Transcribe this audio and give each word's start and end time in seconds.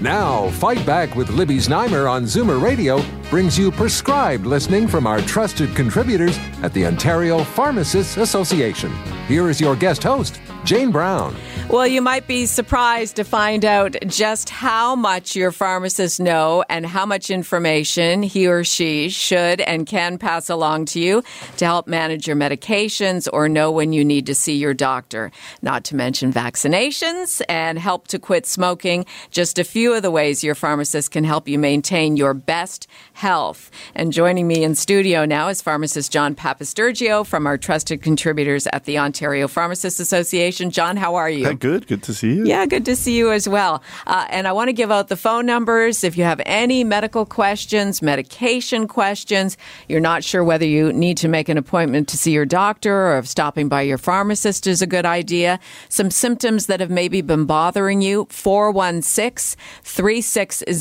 Now, 0.00 0.48
Fight 0.52 0.84
Back 0.86 1.14
with 1.14 1.28
Libby 1.28 1.58
Znaimer 1.58 2.10
on 2.10 2.24
Zoomer 2.24 2.62
Radio 2.62 3.00
brings 3.30 3.56
you 3.56 3.70
prescribed 3.70 4.44
listening 4.44 4.88
from 4.88 5.06
our 5.06 5.22
trusted 5.22 5.74
contributors 5.76 6.36
at 6.62 6.74
the 6.74 6.84
Ontario 6.84 7.44
Pharmacists 7.44 8.16
Association. 8.16 8.92
Here 9.28 9.48
is 9.48 9.60
your 9.60 9.76
guest 9.76 10.02
host, 10.02 10.40
Jane 10.64 10.90
Brown. 10.90 11.36
Well, 11.68 11.86
you 11.86 12.02
might 12.02 12.26
be 12.26 12.46
surprised 12.46 13.14
to 13.14 13.24
find 13.24 13.64
out 13.64 13.94
just 14.08 14.50
how 14.50 14.96
much 14.96 15.36
your 15.36 15.52
pharmacist 15.52 16.18
know 16.18 16.64
and 16.68 16.84
how 16.84 17.06
much 17.06 17.30
information 17.30 18.24
he 18.24 18.48
or 18.48 18.64
she 18.64 19.08
should 19.08 19.60
and 19.60 19.86
can 19.86 20.18
pass 20.18 20.50
along 20.50 20.86
to 20.86 21.00
you 21.00 21.22
to 21.58 21.64
help 21.64 21.86
manage 21.86 22.26
your 22.26 22.34
medications 22.34 23.28
or 23.32 23.48
know 23.48 23.70
when 23.70 23.92
you 23.92 24.04
need 24.04 24.26
to 24.26 24.34
see 24.34 24.56
your 24.56 24.74
doctor. 24.74 25.30
Not 25.62 25.84
to 25.84 25.94
mention 25.94 26.32
vaccinations 26.32 27.40
and 27.48 27.78
help 27.78 28.08
to 28.08 28.18
quit 28.18 28.46
smoking. 28.46 29.06
Just 29.30 29.56
a 29.56 29.64
few 29.64 29.94
of 29.94 30.02
the 30.02 30.10
ways 30.10 30.42
your 30.42 30.56
pharmacist 30.56 31.12
can 31.12 31.22
help 31.22 31.46
you 31.46 31.56
maintain 31.56 32.16
your 32.16 32.34
best 32.34 32.88
health. 33.20 33.70
And 33.94 34.14
joining 34.14 34.48
me 34.48 34.64
in 34.64 34.74
studio 34.74 35.26
now 35.26 35.48
is 35.48 35.60
pharmacist 35.60 36.10
John 36.10 36.34
Papastergiou 36.34 37.26
from 37.26 37.46
our 37.46 37.58
trusted 37.58 38.00
contributors 38.00 38.66
at 38.72 38.86
the 38.86 38.98
Ontario 38.98 39.46
Pharmacists 39.46 40.00
Association. 40.00 40.70
John, 40.70 40.96
how 40.96 41.16
are 41.16 41.28
you? 41.28 41.52
good. 41.52 41.86
Good 41.86 42.02
to 42.04 42.14
see 42.14 42.32
you. 42.32 42.46
Yeah, 42.46 42.64
good 42.64 42.86
to 42.86 42.96
see 42.96 43.18
you 43.18 43.30
as 43.30 43.46
well. 43.46 43.82
Uh, 44.06 44.26
and 44.30 44.48
I 44.48 44.52
want 44.52 44.68
to 44.68 44.72
give 44.72 44.90
out 44.90 45.08
the 45.08 45.18
phone 45.18 45.44
numbers 45.44 46.02
if 46.02 46.16
you 46.16 46.24
have 46.24 46.40
any 46.46 46.82
medical 46.82 47.26
questions, 47.26 48.00
medication 48.00 48.88
questions, 48.88 49.58
you're 49.86 50.00
not 50.00 50.24
sure 50.24 50.42
whether 50.42 50.64
you 50.64 50.90
need 50.90 51.18
to 51.18 51.28
make 51.28 51.50
an 51.50 51.58
appointment 51.58 52.08
to 52.08 52.16
see 52.16 52.32
your 52.32 52.46
doctor 52.46 53.08
or 53.08 53.18
if 53.18 53.28
stopping 53.28 53.68
by 53.68 53.82
your 53.82 53.98
pharmacist 53.98 54.66
is 54.66 54.80
a 54.80 54.86
good 54.86 55.04
idea. 55.04 55.60
Some 55.90 56.10
symptoms 56.10 56.66
that 56.66 56.80
have 56.80 56.90
maybe 56.90 57.20
been 57.20 57.44
bothering 57.44 58.00
you 58.00 58.26
416 58.30 59.60
360 59.82 60.72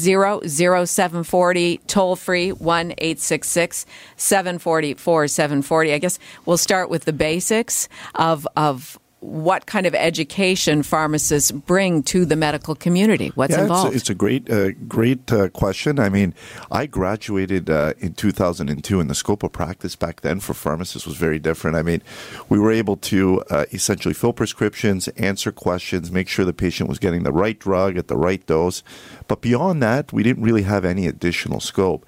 0740, 0.48 1.78
toll 1.86 2.16
free 2.16 2.29
1 2.30 2.92
866 2.92 3.86
744 4.16 5.28
740. 5.28 5.94
I 5.94 5.98
guess 5.98 6.20
we'll 6.46 6.58
start 6.58 6.90
with 6.90 7.06
the 7.06 7.14
basics 7.14 7.90
of, 8.16 8.48
of 8.56 9.00
what 9.22 9.66
kind 9.66 9.86
of 9.86 9.94
education 9.94 10.81
pharmacists 10.81 11.52
bring 11.52 12.03
to 12.03 12.25
the 12.25 12.36
medical 12.36 12.73
community? 12.73 13.31
What's 13.36 13.53
yeah, 13.53 13.64
involved? 13.64 13.94
It's, 13.94 14.03
it's, 14.03 14.09
a 14.09 14.16
great, 14.16 14.50
uh, 14.50 14.72
great 14.88 15.31
uh, 15.31 15.50
question. 15.50 16.00
I 16.00 16.09
mean, 16.09 16.34
I 16.72 16.86
graduated 16.86 17.70
uh, 17.70 17.94
in 18.00 18.14
2002, 18.14 19.00
and 19.00 19.09
the 19.09 19.16
scope 19.16 19.44
of 19.44 19.52
practice 19.52 19.95
back 19.95 20.22
then 20.22 20.39
for 20.39 20.53
pharmacists 20.53 21.06
was 21.06 21.17
very 21.17 21.39
different. 21.39 21.76
I 21.76 21.81
mean, 21.81 22.02
we 22.48 22.59
were 22.59 22.72
able 22.72 22.95
to 22.98 23.44
uh, 23.50 23.66
essentially 23.73 24.14
fill 24.14 24.34
prescriptions, 24.34 25.08
answer 25.09 25.52
questions, 25.52 26.11
make 26.11 26.30
sure 26.30 26.45
the 26.45 26.54
patient 26.54 26.88
was 26.88 27.00
getting 27.00 27.23
the 27.23 27.33
right 27.33 27.59
drug 27.59 27.98
at 27.98 28.08
the 28.08 28.17
right 28.17 28.45
dose. 28.45 28.83
But 29.28 29.42
beyond 29.42 29.83
that, 29.83 30.14
we 30.14 30.23
didn't 30.23 30.44
really 30.44 30.64
have 30.64 30.86
any 30.86 31.08
additional 31.08 31.59
scope. 31.59 32.06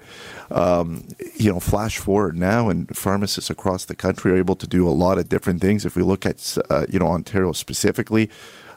Um, 0.50 1.08
you 1.36 1.50
know, 1.50 1.60
flash 1.60 1.98
forward 1.98 2.36
now, 2.36 2.68
and 2.68 2.94
pharmacists 2.94 3.48
across 3.48 3.86
the 3.86 3.94
country 3.94 4.32
are 4.32 4.36
able 4.36 4.56
to 4.56 4.66
do 4.66 4.86
a 4.86 4.90
lot 4.90 5.18
of 5.18 5.28
different 5.28 5.60
things. 5.60 5.86
If 5.86 5.96
we 5.96 6.02
look 6.02 6.26
at, 6.26 6.58
uh, 6.68 6.86
you 6.90 6.98
know, 6.98 7.01
Ontario 7.06 7.52
specifically, 7.52 8.30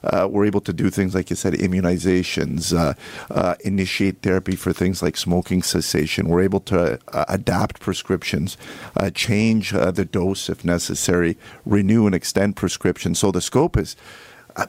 uh, 0.06 0.28
we're 0.30 0.46
able 0.46 0.62
to 0.62 0.74
do 0.74 0.90
things 0.90 1.16
like 1.16 1.30
you 1.30 1.36
said, 1.36 1.54
immunizations, 1.54 2.78
uh, 2.78 2.94
uh, 3.32 3.56
initiate 3.64 4.22
therapy 4.22 4.56
for 4.56 4.72
things 4.72 5.02
like 5.02 5.18
smoking 5.18 5.64
cessation. 5.64 6.30
We're 6.30 6.44
able 6.44 6.60
to 6.62 7.00
uh, 7.12 7.26
adapt 7.28 7.80
prescriptions, 7.80 8.58
uh, 8.96 9.10
change 9.10 9.74
uh, 9.74 9.92
the 9.92 10.06
dose 10.06 10.50
if 10.50 10.64
necessary, 10.64 11.38
renew 11.66 12.06
and 12.06 12.16
extend 12.16 12.56
prescriptions. 12.56 13.20
So 13.20 13.32
the 13.32 13.42
scope 13.42 13.78
is 13.78 13.96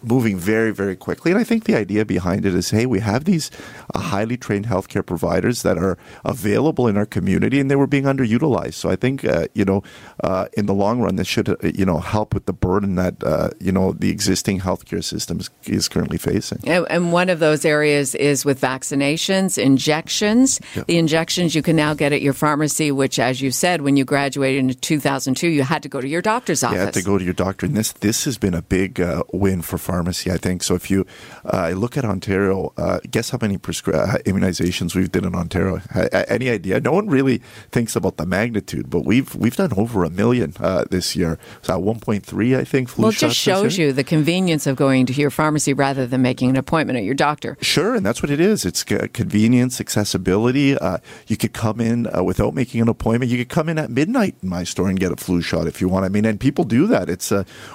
moving 0.03 0.37
very, 0.37 0.73
very 0.73 0.97
quickly. 0.97 1.31
And 1.31 1.41
I 1.41 1.45
think 1.45 1.65
the 1.65 1.77
idea 1.77 2.05
behind 2.05 2.45
it 2.45 2.55
is 2.55 2.71
hey, 2.71 2.87
we 2.87 3.01
have 3.01 3.25
these 3.25 3.51
uh, 3.95 4.01
highly 4.01 4.37
trained 4.37 4.67
healthcare 4.67 5.05
providers 5.05 5.63
that 5.63 5.79
are 5.79 5.97
available 6.25 6.89
in 6.89 6.97
our 6.97 7.07
community 7.07 7.61
and 7.61 7.71
they 7.71 7.77
were 7.77 7.87
being 7.87 8.05
underutilized. 8.05 8.75
So 8.75 8.91
I 8.91 8.97
think, 8.97 9.25
uh, 9.25 9.47
you 9.55 9.65
know, 9.65 9.83
uh, 10.23 10.47
in 10.55 10.67
the 10.67 10.75
long 10.75 11.01
run, 11.01 11.17
this 11.17 11.29
should, 11.29 11.49
uh, 11.49 11.57
you 11.63 11.85
know, 11.85 11.99
help 11.99 12.35
with 12.35 12.47
the 12.47 12.53
burden 12.53 12.97
that, 12.97 13.23
uh, 13.23 13.51
you 13.61 13.73
know, 13.73 13.93
the 13.93 14.11
existing 14.11 14.61
healthcare 14.61 15.03
system 15.03 15.41
is, 15.41 15.51
is 15.65 15.89
currently 15.89 16.19
facing. 16.19 16.61
And, 16.67 17.07
one 17.07 17.31
of 17.31 17.39
those 17.39 17.65
areas 17.65 18.17
is 18.17 18.45
with 18.45 18.61
vaccinations, 18.61 19.63
injections. 19.63 20.61
Yep. 20.75 20.87
The 20.87 20.99
injections 20.99 21.55
you 21.55 21.63
can 21.63 21.77
now 21.77 21.95
get 21.95 22.13
at 22.13 22.21
your 22.21 22.33
pharmacy, 22.33 22.91
which, 22.91 23.19
as 23.19 23.41
you 23.41 23.53
said, 23.53 23.83
when 23.83 23.97
you 23.97 24.05
graduated 24.05 24.59
in 24.59 24.75
2002, 24.75 25.49
you 25.49 25.63
had 25.63 25.85
to 25.85 25.89
go 25.89 26.01
to 26.01 26.09
your 26.09 26.21
doctor's 26.21 26.65
office. 26.65 26.79
You 26.79 26.85
had 26.85 26.95
to 26.95 27.03
go 27.03 27.17
to 27.17 27.25
your 27.25 27.33
doctor. 27.33 27.65
And 27.65 27.77
this, 27.77 27.93
this 27.93 28.25
has 28.25 28.39
been 28.39 28.55
a 28.55 28.63
big 28.63 29.01
win 29.33 29.63
for 29.63 29.76
for 29.79 29.93
pharmacy, 29.93 30.31
I 30.31 30.37
think. 30.37 30.63
So 30.63 30.75
if 30.75 30.91
you 30.91 31.07
uh, 31.45 31.71
look 31.71 31.97
at 31.97 32.05
Ontario, 32.05 32.73
uh, 32.77 33.01
guess 33.11 33.31
how 33.31 33.39
many 33.41 33.59
prescri- 33.59 33.95
uh, 33.95 34.19
immunizations 34.25 34.95
we've 34.95 35.11
done 35.11 35.25
in 35.25 35.35
Ontario? 35.35 35.81
any 36.29 36.51
idea? 36.51 36.81
No 36.81 36.93
one 36.93 37.09
really 37.09 37.39
thinks 37.71 37.97
about 37.97 38.17
the 38.17 38.27
magnitude, 38.27 38.91
but 38.91 39.05
we've 39.05 39.35
we've 39.35 39.57
done 39.57 39.73
over 39.77 40.05
a 40.05 40.11
million 40.11 40.55
uh, 40.61 40.85
this 40.91 41.17
year. 41.17 41.39
So 41.63 41.81
1.3, 41.81 42.59
I 42.59 42.65
think. 42.65 42.89
Flu 42.89 43.03
well, 43.03 43.11
it 43.11 43.17
just 43.17 43.37
shows 43.37 43.79
you 43.79 43.93
the 43.93 44.05
convenience 44.05 44.67
of 44.67 44.77
going 44.77 45.07
to 45.07 45.13
your 45.13 45.31
pharmacy 45.31 45.73
rather 45.73 46.07
than 46.07 46.23
making 46.23 46.51
an 46.51 46.57
appointment 46.57 46.99
at 46.99 47.05
your 47.05 47.15
doctor. 47.15 47.57
Sure, 47.61 47.95
and 47.95 48.05
that's 48.05 48.23
what 48.23 48.31
it 48.31 48.41
is. 48.41 48.65
It's 48.65 48.85
convenience, 48.85 49.81
accessibility. 49.81 50.77
Uh, 50.77 50.99
you 51.27 51.37
could 51.37 51.53
come 51.53 51.81
in 51.81 52.07
uh, 52.15 52.23
without 52.23 52.55
making 52.55 52.81
an 52.81 52.89
appointment. 52.89 53.31
You 53.31 53.39
could 53.39 53.49
come 53.49 53.69
in 53.69 53.79
at 53.79 53.91
midnight 53.91 54.37
in 54.43 54.49
my 54.49 54.65
store 54.65 54.89
and 54.89 54.99
get 54.99 55.13
a 55.13 55.17
flu 55.17 55.41
shot 55.41 55.67
if 55.67 55.81
you 55.81 55.89
want. 55.89 56.05
I 56.05 56.09
mean, 56.09 56.25
and 56.25 56.39
people 56.39 56.65
do 56.65 56.87
that. 56.87 57.09
It's 57.09 57.31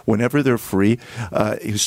whenever 0.06 0.41
they're 0.44 0.57
free. 0.57 1.00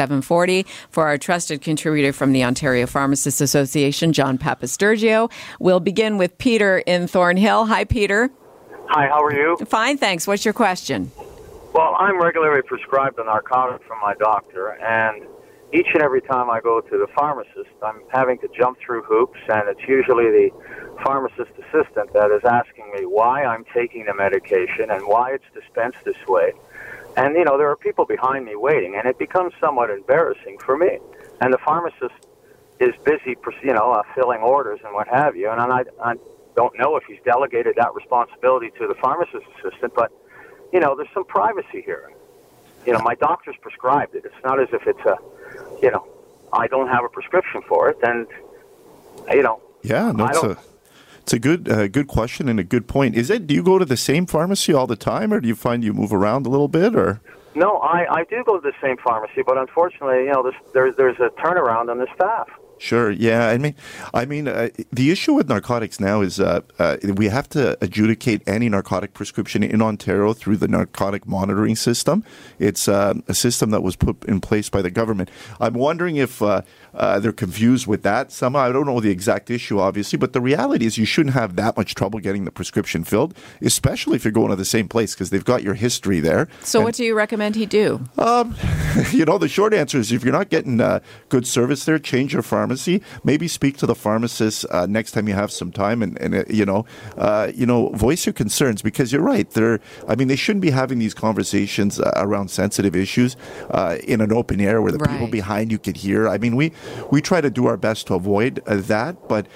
1-866-740-4740 0.02 0.66
for 0.90 1.08
our 1.08 1.18
trusted 1.18 1.62
contributor 1.62 2.14
from 2.14 2.34
the 2.34 2.44
Ontario 2.44 2.86
Pharmacists 2.86 3.42
Association, 3.42 4.14
John 4.14 4.38
Papastergiou. 4.38 5.32
We'll 5.60 5.80
begin 5.80 6.18
with 6.18 6.38
Peter 6.38 6.80
in 6.80 7.08
Thornhill. 7.08 7.66
Hi 7.68 7.84
Peter. 7.84 8.30
Hi, 8.88 9.08
how 9.08 9.24
are 9.24 9.34
you? 9.34 9.58
Fine, 9.68 9.98
thanks. 9.98 10.28
What's 10.28 10.44
your 10.44 10.54
question? 10.54 11.12
Well, 11.74 11.96
I'm 11.98 12.22
regularly 12.22 12.62
prescribed 12.62 13.18
a 13.20 13.24
narcotic 13.24 13.82
from 13.88 14.00
my 14.02 14.14
doctor, 14.16 14.72
and 14.84 15.24
each 15.74 15.88
and 15.94 16.04
every 16.04 16.20
time 16.22 16.50
I 16.50 16.60
go 16.60 16.82
to 16.82 16.98
the 16.98 17.08
pharmacist, 17.16 17.70
I'm 17.82 18.02
having 18.10 18.38
to 18.40 18.50
jump 18.50 18.78
through 18.86 19.04
hoops, 19.04 19.40
and 19.48 19.70
it's 19.70 19.88
usually 19.88 20.26
the 20.26 20.50
pharmacist 21.06 21.52
assistant 21.52 22.12
that 22.12 22.32
is 22.32 22.44
asking 22.44 22.92
me 22.94 23.06
why 23.06 23.46
I'm 23.46 23.64
taking 23.74 24.04
the 24.06 24.14
medication 24.14 24.92
and 24.92 25.08
why 25.08 25.32
it's 25.32 25.46
dispensed 25.54 26.04
this 26.04 26.18
way. 26.28 26.52
And, 27.18 27.36
you 27.36 27.44
know, 27.44 27.58
there 27.58 27.70
are 27.70 27.76
people 27.76 28.06
behind 28.06 28.46
me 28.46 28.56
waiting, 28.56 28.96
and 28.96 29.08
it 29.08 29.18
becomes 29.18 29.54
somewhat 29.60 29.90
embarrassing 29.90 30.58
for 30.60 30.78
me. 30.78 31.00
And 31.42 31.54
the 31.54 31.58
pharmacist 31.58 32.16
is 32.80 32.94
busy, 33.04 33.36
you 33.64 33.74
know, 33.74 33.92
uh, 33.92 34.04
filling 34.16 34.42
orders 34.42 34.80
and 34.84 34.94
what 34.94 35.08
have 35.08 35.36
you, 35.36 35.50
and 35.50 35.60
I, 35.60 35.84
I 36.04 36.16
don't 36.56 36.78
know 36.80 36.96
if 36.96 37.04
he's 37.04 37.20
delegated 37.26 37.76
that 37.78 37.94
responsibility 37.94 38.72
to 38.80 38.88
the 38.88 38.96
pharmacist 38.96 39.46
assistant, 39.60 39.94
but, 39.94 40.12
you 40.74 40.80
know, 40.80 40.96
there's 40.96 41.10
some 41.14 41.26
privacy 41.26 41.82
here. 41.84 42.12
You 42.86 42.94
know, 42.94 43.00
my 43.00 43.16
doctor's 43.16 43.56
prescribed 43.62 44.16
it. 44.16 44.26
It's 44.26 44.44
not 44.44 44.60
as 44.60 44.70
if 44.72 44.88
it's 44.88 45.06
a 45.06 45.18
you 45.82 45.92
know, 45.92 46.08
I 46.54 46.68
don't 46.68 46.88
have 46.88 47.04
a 47.04 47.10
prescription 47.10 47.62
for 47.68 47.90
it, 47.90 47.98
and 48.04 48.28
you 49.32 49.44
know, 49.44 49.62
yeah, 49.82 50.12
a 50.44 50.58
it's 51.22 51.34
a 51.34 51.40
good 51.40 51.70
uh, 51.70 51.88
good 51.88 52.08
question 52.08 52.50
and 52.50 52.60
a 52.60 52.64
good 52.64 52.88
point. 52.88 53.16
Is 53.16 53.30
it? 53.30 53.48
Do 53.48 53.54
you 53.54 53.64
go 53.64 53.78
to 53.78 53.86
the 53.86 53.98
same 53.98 54.26
pharmacy 54.26 54.74
all 54.74 54.88
the 54.88 54.96
time, 54.96 55.32
or 55.32 55.40
do 55.40 55.48
you 55.48 55.56
find 55.56 55.84
you 55.84 55.94
move 55.94 56.12
around 56.14 56.46
a 56.46 56.50
little 56.50 56.68
bit, 56.68 56.96
or? 56.96 57.22
No, 57.54 57.78
I, 57.78 58.20
I 58.20 58.24
do 58.24 58.44
go 58.46 58.60
to 58.60 58.62
the 58.62 58.76
same 58.82 58.98
pharmacy, 58.98 59.42
but 59.46 59.58
unfortunately, 59.58 60.26
you 60.26 60.32
know, 60.32 60.52
there's 60.74 60.96
there's 60.96 61.20
a 61.20 61.30
turnaround 61.42 61.90
on 61.90 61.98
the 61.98 62.08
staff. 62.16 62.50
Sure. 62.82 63.12
Yeah. 63.12 63.48
I 63.48 63.60
mean, 63.60 63.76
I 64.12 64.26
mean, 64.26 64.48
uh, 64.48 64.70
the 64.92 65.12
issue 65.12 65.34
with 65.34 65.48
narcotics 65.48 66.00
now 66.00 66.22
is 66.22 66.40
uh, 66.40 66.62
uh, 66.80 66.98
we 67.04 67.28
have 67.28 67.48
to 67.50 67.78
adjudicate 67.80 68.42
any 68.48 68.70
narcotic 68.70 69.14
prescription 69.14 69.62
in 69.62 69.84
Ontario 69.84 70.34
through 70.34 70.58
the 70.58 70.68
narcotic 70.68 71.28
monitoring 71.28 71.76
system. 71.76 72.24
It's 72.58 72.88
uh, 72.88 73.14
a 73.28 73.36
system 73.36 73.70
that 73.70 73.84
was 73.84 73.96
put 73.96 74.26
in 74.26 74.42
place 74.42 74.68
by 74.68 74.82
the 74.82 74.90
government. 74.90 75.30
I'm 75.60 75.76
wondering 75.76 76.16
if 76.16 76.42
uh, 76.42 76.64
uh, 76.96 77.20
they're 77.20 77.32
confused 77.32 77.86
with 77.86 78.02
that 78.02 78.32
somehow. 78.32 78.62
I 78.62 78.72
don't 78.72 78.88
know 78.88 79.00
the 79.00 79.12
exact 79.12 79.52
issue, 79.52 79.80
obviously, 79.80 80.18
but 80.18 80.34
the 80.34 80.42
reality 80.42 80.88
is 80.88 80.98
you 80.98 81.06
shouldn't 81.06 81.36
have 81.36 81.58
that 81.58 81.78
much 81.78 81.94
trouble 81.94 82.18
getting 82.18 82.46
the 82.46 82.52
prescription 82.52 83.04
filled, 83.04 83.38
especially 83.62 84.16
if 84.16 84.26
you're 84.26 84.32
going 84.32 84.50
to 84.50 84.56
the 84.56 84.66
same 84.66 84.88
place 84.88 85.14
because 85.14 85.30
they've 85.30 85.46
got 85.46 85.62
your 85.62 85.76
history 85.76 86.20
there. 86.20 86.48
So, 86.64 86.80
and, 86.80 86.86
what 86.86 86.96
do 86.96 87.04
you 87.04 87.14
recommend 87.14 87.56
he 87.56 87.68
do? 87.68 88.02
Um, 88.18 88.56
you 89.12 89.24
know, 89.24 89.38
the 89.38 89.48
short 89.48 89.76
answer 89.76 90.00
is 90.00 90.12
if 90.12 90.24
you're 90.24 90.34
not 90.34 90.50
getting 90.50 90.82
good 91.30 91.46
service 91.46 91.86
there, 91.86 92.00
change 92.00 92.34
your 92.34 92.42
pharmacy 92.42 92.71
pharmacy, 92.72 93.02
maybe 93.26 93.48
speak 93.50 93.76
to 93.78 93.86
the 93.86 93.96
pharmacist 93.96 94.66
uh, 94.72 94.86
next 94.86 95.12
time 95.12 95.28
you 95.28 95.34
have 95.34 95.52
some 95.52 95.72
time, 95.72 96.02
and, 96.02 96.18
and 96.22 96.36
uh, 96.36 96.44
you 96.48 96.66
know, 96.66 96.86
uh, 97.18 97.52
you 97.54 97.66
know, 97.66 97.90
voice 97.90 98.26
your 98.26 98.34
concerns 98.34 98.82
because 98.82 99.12
you're 99.12 99.22
right. 99.22 99.50
They're, 99.50 99.82
I 100.08 100.16
mean, 100.16 100.30
they 100.30 100.38
shouldn't 100.38 100.62
be 100.62 100.72
having 100.72 101.00
these 101.00 101.14
conversations 101.14 102.00
uh, 102.00 102.12
around 102.16 102.50
sensitive 102.50 102.96
issues 102.96 103.36
uh, 103.72 103.98
in 104.06 104.22
an 104.22 104.32
open 104.32 104.62
air 104.62 104.82
where 104.82 104.94
the 104.94 105.00
right. 105.00 105.12
people 105.12 105.28
behind 105.28 105.70
you 105.70 105.80
could 105.80 105.98
hear. 105.98 106.30
I 106.30 106.38
mean, 106.38 106.56
we 106.56 106.72
we 107.12 107.22
try 107.22 107.42
to 107.42 107.50
do 107.50 107.66
our 107.66 107.78
best 107.78 108.08
to 108.08 108.14
avoid 108.14 108.62
uh, 108.66 108.78
that, 108.88 109.28
but 109.28 109.48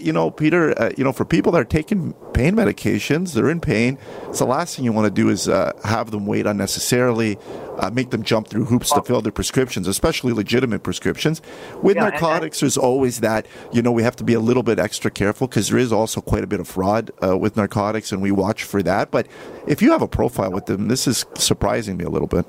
you 0.00 0.12
know, 0.12 0.30
Peter, 0.30 0.92
you 0.98 1.04
know, 1.04 1.12
for 1.12 1.24
people 1.24 1.52
that 1.52 1.60
are 1.60 1.64
taking 1.64 2.14
pain 2.34 2.56
medications, 2.56 3.34
they're 3.34 3.50
in 3.50 3.60
pain. 3.60 3.96
It's 4.28 4.40
the 4.40 4.46
last 4.46 4.74
thing 4.74 4.84
you 4.84 4.92
want 4.92 5.06
to 5.06 5.22
do 5.22 5.28
is 5.28 5.46
have 5.46 6.10
them 6.10 6.26
wait 6.26 6.46
unnecessarily 6.46 7.38
uh, 7.78 7.90
make 7.90 8.10
them 8.10 8.22
jump 8.22 8.48
through 8.48 8.66
hoops 8.66 8.92
to 8.92 9.02
fill 9.02 9.20
their 9.20 9.32
prescriptions, 9.32 9.88
especially 9.88 10.32
legitimate 10.32 10.82
prescriptions. 10.82 11.42
With 11.82 11.96
yeah, 11.96 12.08
narcotics, 12.08 12.60
there's 12.60 12.76
always 12.76 13.20
that, 13.20 13.46
you 13.72 13.82
know, 13.82 13.92
we 13.92 14.02
have 14.02 14.16
to 14.16 14.24
be 14.24 14.34
a 14.34 14.40
little 14.40 14.62
bit 14.62 14.78
extra 14.78 15.10
careful 15.10 15.46
because 15.46 15.68
there 15.68 15.78
is 15.78 15.92
also 15.92 16.20
quite 16.20 16.44
a 16.44 16.46
bit 16.46 16.60
of 16.60 16.68
fraud 16.68 17.10
uh, 17.22 17.36
with 17.36 17.56
narcotics, 17.56 18.12
and 18.12 18.22
we 18.22 18.30
watch 18.30 18.64
for 18.64 18.82
that. 18.82 19.10
But 19.10 19.26
if 19.66 19.82
you 19.82 19.92
have 19.92 20.02
a 20.02 20.08
profile 20.08 20.50
with 20.50 20.66
them, 20.66 20.88
this 20.88 21.06
is 21.06 21.24
surprising 21.34 21.96
me 21.96 22.04
a 22.04 22.10
little 22.10 22.28
bit. 22.28 22.46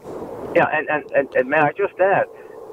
Yeah, 0.56 0.65
and, 0.74 0.88
and, 0.89 1.03
and, 1.12 1.35
and 1.35 1.50
may 1.50 1.57
I 1.57 1.71
just 1.71 2.00
add, 2.00 2.25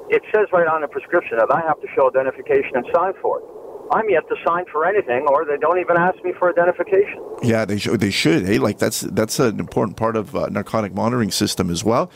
it 0.09 0.21
says 0.33 0.47
right 0.53 0.67
on 0.67 0.81
the 0.81 0.87
prescription 0.87 1.37
that 1.37 1.51
I 1.53 1.61
have 1.61 1.79
to 1.81 1.87
show 1.95 2.09
identification 2.09 2.75
and 2.75 2.85
sign 2.93 3.13
for 3.21 3.39
it. 3.39 3.45
I'm 3.91 4.09
yet 4.09 4.27
to 4.29 4.35
sign 4.45 4.65
for 4.71 4.85
anything, 4.85 5.27
or 5.29 5.45
they 5.45 5.57
don't 5.57 5.79
even 5.79 5.97
ask 5.97 6.17
me 6.23 6.33
for 6.39 6.49
identification. 6.49 7.21
Yeah, 7.43 7.65
they 7.65 7.77
should. 7.77 7.99
They 7.99 8.09
should. 8.09 8.45
Hey, 8.45 8.57
like 8.57 8.79
that's 8.79 9.01
that's 9.01 9.39
an 9.39 9.59
important 9.59 9.97
part 9.97 10.15
of 10.15 10.35
uh, 10.35 10.47
narcotic 10.49 10.93
monitoring 10.93 11.31
system 11.31 11.69
as 11.69 11.83
well. 11.83 12.09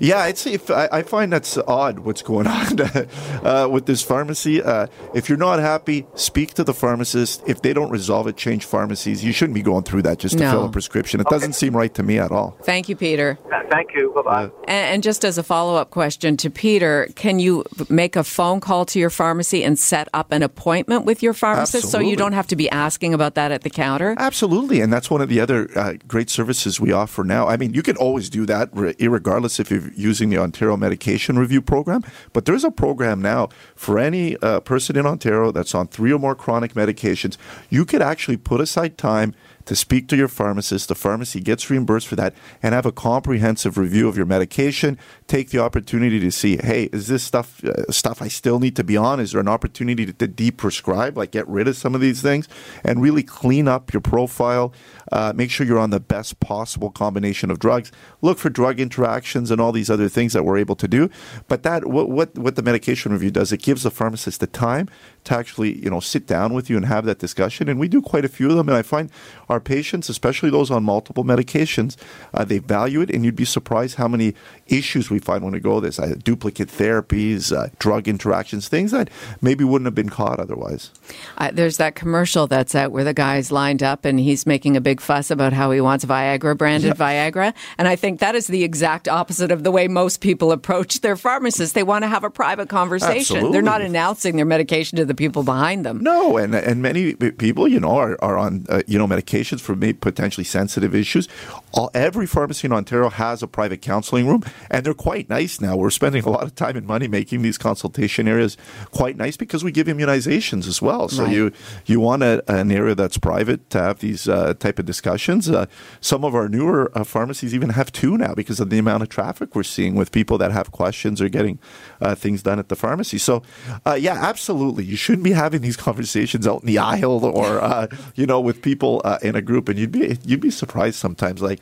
Yeah, 0.00 0.18
I'd 0.18 0.38
say 0.38 0.54
if, 0.54 0.70
I, 0.70 0.88
I 0.90 1.02
find 1.02 1.32
that's 1.32 1.56
odd 1.56 2.00
what's 2.00 2.22
going 2.22 2.46
on 2.48 2.80
uh, 2.80 3.68
with 3.70 3.86
this 3.86 4.02
pharmacy. 4.02 4.62
Uh, 4.62 4.88
if 5.14 5.28
you're 5.28 5.38
not 5.38 5.60
happy, 5.60 6.06
speak 6.14 6.54
to 6.54 6.64
the 6.64 6.74
pharmacist. 6.74 7.42
If 7.46 7.62
they 7.62 7.72
don't 7.72 7.90
resolve 7.90 8.26
it, 8.26 8.36
change 8.36 8.64
pharmacies. 8.64 9.24
You 9.24 9.32
shouldn't 9.32 9.54
be 9.54 9.62
going 9.62 9.84
through 9.84 10.02
that 10.02 10.18
just 10.18 10.38
to 10.38 10.44
no. 10.44 10.50
fill 10.50 10.64
a 10.64 10.70
prescription. 10.70 11.20
It 11.20 11.26
okay. 11.26 11.36
doesn't 11.36 11.52
seem 11.52 11.76
right 11.76 11.92
to 11.94 12.02
me 12.02 12.18
at 12.18 12.32
all. 12.32 12.56
Thank 12.62 12.88
you, 12.88 12.96
Peter. 12.96 13.38
Thank 13.70 13.94
you. 13.94 14.12
Bye 14.12 14.22
bye. 14.22 14.42
And, 14.66 14.94
and 14.94 15.02
just 15.02 15.24
as 15.24 15.38
a 15.38 15.42
follow 15.42 15.76
up 15.76 15.90
question 15.90 16.36
to 16.38 16.50
Peter, 16.50 17.08
can 17.14 17.38
you 17.38 17.64
make 17.88 18.16
a 18.16 18.24
phone 18.24 18.60
call 18.60 18.84
to 18.86 18.98
your 18.98 19.10
pharmacy 19.10 19.62
and 19.62 19.78
set 19.78 20.08
up 20.12 20.32
an 20.32 20.42
appointment 20.42 21.04
with 21.04 21.12
with 21.12 21.22
your 21.22 21.34
pharmacist 21.34 21.84
Absolutely. 21.84 22.06
so 22.06 22.10
you 22.10 22.16
don't 22.16 22.32
have 22.32 22.46
to 22.46 22.56
be 22.56 22.70
asking 22.70 23.12
about 23.12 23.34
that 23.34 23.52
at 23.52 23.60
the 23.60 23.68
counter? 23.68 24.14
Absolutely. 24.16 24.61
And 24.70 24.92
that's 24.92 25.10
one 25.10 25.20
of 25.20 25.28
the 25.28 25.40
other 25.40 25.68
uh, 25.76 25.94
great 26.06 26.30
services 26.30 26.80
we 26.80 26.92
offer 26.92 27.24
now. 27.24 27.48
I 27.48 27.56
mean, 27.56 27.74
you 27.74 27.82
can 27.82 27.96
always 27.96 28.30
do 28.30 28.46
that, 28.46 28.70
regardless 28.72 29.58
if 29.60 29.70
you're 29.70 29.92
using 29.94 30.30
the 30.30 30.38
Ontario 30.38 30.76
Medication 30.76 31.38
Review 31.38 31.60
Program. 31.60 32.02
But 32.32 32.44
there's 32.44 32.64
a 32.64 32.70
program 32.70 33.20
now 33.20 33.48
for 33.74 33.98
any 33.98 34.36
uh, 34.38 34.60
person 34.60 34.96
in 34.96 35.06
Ontario 35.06 35.52
that's 35.52 35.74
on 35.74 35.88
three 35.88 36.12
or 36.12 36.18
more 36.18 36.34
chronic 36.34 36.74
medications. 36.74 37.36
You 37.70 37.84
could 37.84 38.02
actually 38.02 38.36
put 38.36 38.60
aside 38.60 38.96
time 38.98 39.34
to 39.66 39.76
speak 39.76 40.08
to 40.08 40.16
your 40.16 40.28
pharmacist. 40.28 40.88
The 40.88 40.94
pharmacy 40.94 41.40
gets 41.40 41.70
reimbursed 41.70 42.08
for 42.08 42.16
that 42.16 42.34
and 42.62 42.74
have 42.74 42.86
a 42.86 42.92
comprehensive 42.92 43.78
review 43.78 44.08
of 44.08 44.16
your 44.16 44.26
medication. 44.26 44.98
Take 45.26 45.50
the 45.50 45.58
opportunity 45.58 46.20
to 46.20 46.30
see, 46.30 46.56
hey, 46.56 46.84
is 46.92 47.06
this 47.06 47.22
stuff 47.22 47.64
uh, 47.64 47.90
stuff 47.90 48.22
I 48.22 48.28
still 48.28 48.58
need 48.58 48.76
to 48.76 48.84
be 48.84 48.96
on? 48.96 49.20
Is 49.20 49.32
there 49.32 49.40
an 49.40 49.48
opportunity 49.48 50.06
to, 50.06 50.12
to 50.12 50.28
deprescribe, 50.28 51.16
like 51.16 51.30
get 51.30 51.46
rid 51.48 51.68
of 51.68 51.76
some 51.76 51.94
of 51.94 52.00
these 52.00 52.22
things, 52.22 52.48
and 52.84 53.02
really 53.02 53.22
clean 53.22 53.68
up 53.68 53.92
your 53.92 54.00
profile? 54.00 54.72
Uh, 55.10 55.32
make 55.34 55.50
sure 55.50 55.66
you're 55.66 55.78
on 55.78 55.90
the 55.90 56.00
best 56.00 56.40
possible 56.40 56.90
combination 56.90 57.50
of 57.50 57.58
drugs. 57.58 57.92
Look 58.20 58.38
for 58.38 58.50
drug 58.50 58.80
interactions 58.80 59.50
and 59.50 59.60
all 59.60 59.72
these 59.72 59.90
other 59.90 60.08
things 60.08 60.32
that 60.32 60.44
we're 60.44 60.58
able 60.58 60.76
to 60.76 60.88
do. 60.88 61.10
But 61.48 61.62
that 61.62 61.86
what 61.86 62.08
what, 62.08 62.36
what 62.36 62.56
the 62.56 62.62
medication 62.62 63.12
review 63.12 63.30
does, 63.30 63.52
it 63.52 63.62
gives 63.62 63.82
the 63.82 63.90
pharmacist 63.90 64.40
the 64.40 64.46
time 64.46 64.88
to 65.24 65.36
actually 65.36 65.78
you 65.78 65.90
know 65.90 66.00
sit 66.00 66.26
down 66.26 66.52
with 66.52 66.68
you 66.68 66.76
and 66.76 66.86
have 66.86 67.04
that 67.04 67.18
discussion. 67.18 67.68
And 67.68 67.78
we 67.78 67.88
do 67.88 68.02
quite 68.02 68.24
a 68.24 68.28
few 68.28 68.50
of 68.50 68.56
them. 68.56 68.68
And 68.68 68.76
I 68.76 68.82
find 68.82 69.10
our 69.48 69.60
patients, 69.60 70.08
especially 70.08 70.50
those 70.50 70.70
on 70.70 70.84
multiple 70.84 71.24
medications, 71.24 71.96
uh, 72.34 72.44
they 72.44 72.58
value 72.58 73.00
it, 73.00 73.10
and 73.10 73.24
you'd 73.24 73.36
be 73.36 73.44
surprised 73.44 73.96
how 73.96 74.08
many 74.08 74.34
issues 74.66 75.10
we 75.10 75.18
find 75.18 75.44
when 75.44 75.52
we 75.52 75.60
go 75.60 75.80
this 75.80 75.98
uh, 75.98 76.14
duplicate 76.22 76.68
therapies, 76.68 77.56
uh, 77.56 77.68
drug 77.78 78.08
interactions, 78.08 78.68
things 78.68 78.90
that 78.90 79.10
maybe 79.40 79.64
wouldn't 79.64 79.86
have 79.86 79.94
been 79.94 80.08
caught 80.08 80.40
otherwise. 80.40 80.90
Uh, 81.38 81.50
there's 81.52 81.76
that 81.76 81.94
commercial 81.94 82.46
that's 82.46 82.74
out 82.74 82.92
where 82.92 83.04
the 83.04 83.14
guy's 83.14 83.52
lined 83.52 83.82
up 83.82 84.04
and 84.04 84.18
he's 84.20 84.46
making 84.46 84.76
a 84.76 84.80
big 84.80 85.00
fuss 85.00 85.30
about 85.30 85.52
how 85.52 85.70
he 85.70 85.80
wants 85.80 86.04
Viagra 86.04 86.56
branded 86.56 86.94
yeah. 86.98 87.30
Viagra, 87.30 87.54
and 87.78 87.88
I 87.88 87.96
think 87.96 88.20
that 88.20 88.34
is 88.34 88.46
the 88.46 88.64
exact 88.64 89.08
opposite 89.08 89.50
of 89.50 89.62
the 89.64 89.70
way 89.70 89.88
most 89.88 90.20
people 90.20 90.52
approach 90.52 91.00
their 91.00 91.16
pharmacists. 91.16 91.74
They 91.74 91.82
want 91.82 92.02
to 92.02 92.08
have 92.08 92.24
a 92.24 92.30
private 92.30 92.68
conversation. 92.68 93.36
Absolutely. 93.36 93.52
They're 93.52 93.62
not 93.62 93.82
announcing 93.82 94.36
their 94.36 94.46
medication 94.46 94.96
to 94.96 95.04
the 95.04 95.11
people 95.16 95.42
behind 95.42 95.84
them. 95.84 96.02
No, 96.02 96.36
and 96.36 96.54
and 96.54 96.82
many 96.82 97.14
people, 97.14 97.68
you 97.68 97.80
know, 97.80 97.96
are, 97.96 98.16
are 98.22 98.36
on 98.38 98.66
uh, 98.68 98.82
you 98.86 98.98
know 98.98 99.06
medications 99.06 99.60
for 99.60 99.74
potentially 99.76 100.44
sensitive 100.44 100.94
issues. 100.94 101.28
All, 101.72 101.90
every 101.94 102.26
pharmacy 102.26 102.66
in 102.66 102.72
Ontario 102.72 103.08
has 103.08 103.42
a 103.42 103.46
private 103.46 103.82
counseling 103.82 104.26
room, 104.26 104.42
and 104.70 104.84
they're 104.84 104.94
quite 104.94 105.28
nice 105.28 105.60
now. 105.60 105.76
We're 105.76 105.90
spending 105.90 106.24
a 106.24 106.30
lot 106.30 106.44
of 106.44 106.54
time 106.54 106.76
and 106.76 106.86
money 106.86 107.08
making 107.08 107.42
these 107.42 107.58
consultation 107.58 108.28
areas 108.28 108.56
quite 108.90 109.16
nice 109.16 109.36
because 109.36 109.64
we 109.64 109.72
give 109.72 109.86
immunizations 109.86 110.66
as 110.66 110.80
well. 110.82 111.08
So 111.08 111.24
right. 111.24 111.32
you 111.32 111.52
you 111.86 112.00
want 112.00 112.22
a, 112.22 112.42
an 112.48 112.70
area 112.70 112.94
that's 112.94 113.18
private 113.18 113.70
to 113.70 113.80
have 113.80 114.00
these 114.00 114.28
uh, 114.28 114.54
type 114.54 114.78
of 114.78 114.86
discussions. 114.86 115.48
Uh, 115.48 115.66
some 116.00 116.24
of 116.24 116.34
our 116.34 116.48
newer 116.48 116.90
uh, 116.94 117.04
pharmacies 117.04 117.54
even 117.54 117.70
have 117.70 117.92
two 117.92 118.16
now 118.16 118.34
because 118.34 118.60
of 118.60 118.70
the 118.70 118.78
amount 118.78 119.02
of 119.02 119.08
traffic 119.08 119.54
we're 119.54 119.62
seeing 119.62 119.94
with 119.94 120.12
people 120.12 120.38
that 120.38 120.52
have 120.52 120.72
questions 120.72 121.20
or 121.20 121.28
getting 121.28 121.58
uh, 122.00 122.14
things 122.14 122.42
done 122.42 122.58
at 122.58 122.68
the 122.68 122.76
pharmacy. 122.76 123.18
So 123.18 123.42
uh, 123.86 123.94
yeah, 123.94 124.14
absolutely, 124.14 124.84
you 124.84 124.96
shouldn't 125.02 125.24
be 125.24 125.32
having 125.32 125.60
these 125.60 125.76
conversations 125.76 126.46
out 126.46 126.60
in 126.60 126.66
the 126.66 126.78
aisle 126.78 127.24
or 127.24 127.60
uh, 127.60 127.88
you 128.14 128.24
know 128.24 128.40
with 128.40 128.62
people 128.62 129.00
in 129.22 129.34
a 129.34 129.42
group, 129.42 129.68
and 129.68 129.78
you'd 129.78 129.92
be 129.92 130.16
you'd 130.24 130.40
be 130.40 130.50
surprised 130.50 130.96
sometimes. 130.96 131.42
Like 131.42 131.60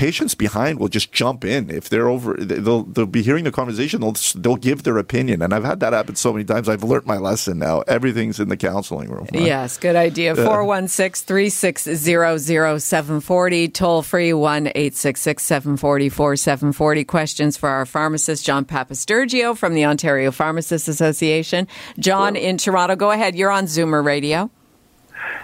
patients 0.00 0.34
behind 0.34 0.80
will 0.80 0.88
just 0.88 1.12
jump 1.12 1.44
in 1.44 1.68
if 1.68 1.90
they're 1.90 2.08
over. 2.08 2.32
They'll 2.32 2.84
they'll 2.84 3.04
be 3.04 3.22
hearing 3.22 3.44
the 3.44 3.52
conversation. 3.52 4.00
They'll 4.00 4.16
they'll 4.34 4.56
give 4.56 4.82
their 4.82 4.96
opinion, 4.96 5.42
and 5.42 5.52
I've 5.52 5.64
had 5.64 5.80
that 5.80 5.92
happen 5.92 6.16
so 6.16 6.32
many 6.32 6.46
times. 6.46 6.70
I've 6.70 6.82
learned 6.82 7.04
my 7.04 7.18
lesson 7.18 7.58
now. 7.58 7.80
Everything's 7.80 8.40
in 8.40 8.48
the 8.48 8.56
counseling 8.56 9.10
room. 9.10 9.28
Right? 9.34 9.42
Yes, 9.42 9.76
good 9.76 9.96
idea. 9.96 10.34
416 10.34 11.26
360 11.26 12.78
740 12.80 13.68
Toll 13.68 14.00
free 14.02 14.32
one 14.32 14.72
eight 14.74 14.96
six 14.96 15.20
six 15.20 15.42
seven 15.42 15.76
forty 15.76 16.08
four 16.08 16.34
seven 16.34 16.72
forty. 16.72 17.04
Questions 17.04 17.58
for 17.58 17.68
our 17.68 17.84
pharmacist 17.84 18.42
John 18.46 18.64
Papastergiou 18.64 19.54
from 19.54 19.74
the 19.74 19.84
Ontario 19.84 20.30
Pharmacists 20.30 20.88
Association. 20.88 21.68
John 21.98 22.36
in 22.36 22.56
Toronto, 22.56 22.96
go 22.96 23.10
ahead. 23.10 23.34
You're 23.34 23.50
on 23.50 23.64
Zoomer 23.66 24.02
Radio. 24.02 24.50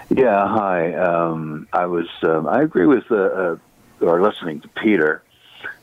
Yeah, 0.09 0.47
hi. 0.47 0.95
Um, 0.95 1.67
I 1.71 1.85
was. 1.85 2.07
Um, 2.23 2.47
I 2.47 2.63
agree 2.63 2.87
with 2.87 3.11
uh, 3.11 3.57
uh, 4.01 4.07
are 4.07 4.21
listening 4.21 4.61
to 4.61 4.67
Peter, 4.69 5.23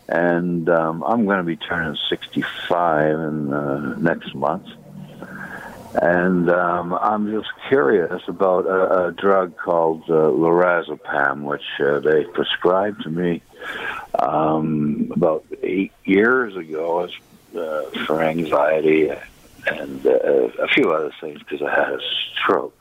and 0.08 0.68
um, 0.68 1.02
I'm 1.04 1.24
going 1.24 1.38
to 1.38 1.44
be 1.44 1.56
turning 1.56 1.96
65 2.08 3.18
in 3.18 3.52
uh, 3.52 3.94
next 3.98 4.34
month. 4.34 4.66
And 5.94 6.50
um, 6.50 6.92
I'm 6.92 7.30
just 7.30 7.50
curious 7.68 8.22
about 8.26 8.66
a, 8.66 9.06
a 9.06 9.12
drug 9.12 9.56
called 9.56 10.02
uh, 10.08 10.14
lorazepam, 10.14 11.42
which 11.42 11.62
uh, 11.78 12.00
they 12.00 12.24
prescribed 12.24 13.04
to 13.04 13.10
me 13.10 13.42
um, 14.18 15.12
about 15.14 15.44
eight 15.62 15.92
years 16.04 16.56
ago 16.56 17.04
as, 17.04 17.12
uh, 17.56 17.82
for 18.06 18.22
anxiety 18.22 19.10
and 19.66 20.06
uh, 20.06 20.10
a 20.60 20.68
few 20.68 20.90
other 20.90 21.12
things 21.20 21.38
because 21.38 21.62
I 21.62 21.70
had 21.70 21.92
a 21.92 22.00
stroke. 22.32 22.76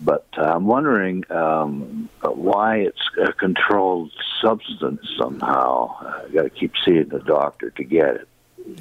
But 0.00 0.26
uh, 0.36 0.42
I'm 0.42 0.66
wondering 0.66 1.24
um, 1.30 2.08
why 2.20 2.78
it's 2.78 3.00
a 3.18 3.32
controlled 3.32 4.12
substance 4.42 5.00
somehow. 5.18 5.96
I 6.00 6.28
got 6.32 6.42
to 6.42 6.50
keep 6.50 6.72
seeing 6.84 7.08
the 7.08 7.20
doctor 7.20 7.70
to 7.70 7.84
get 7.84 8.16
it. 8.16 8.28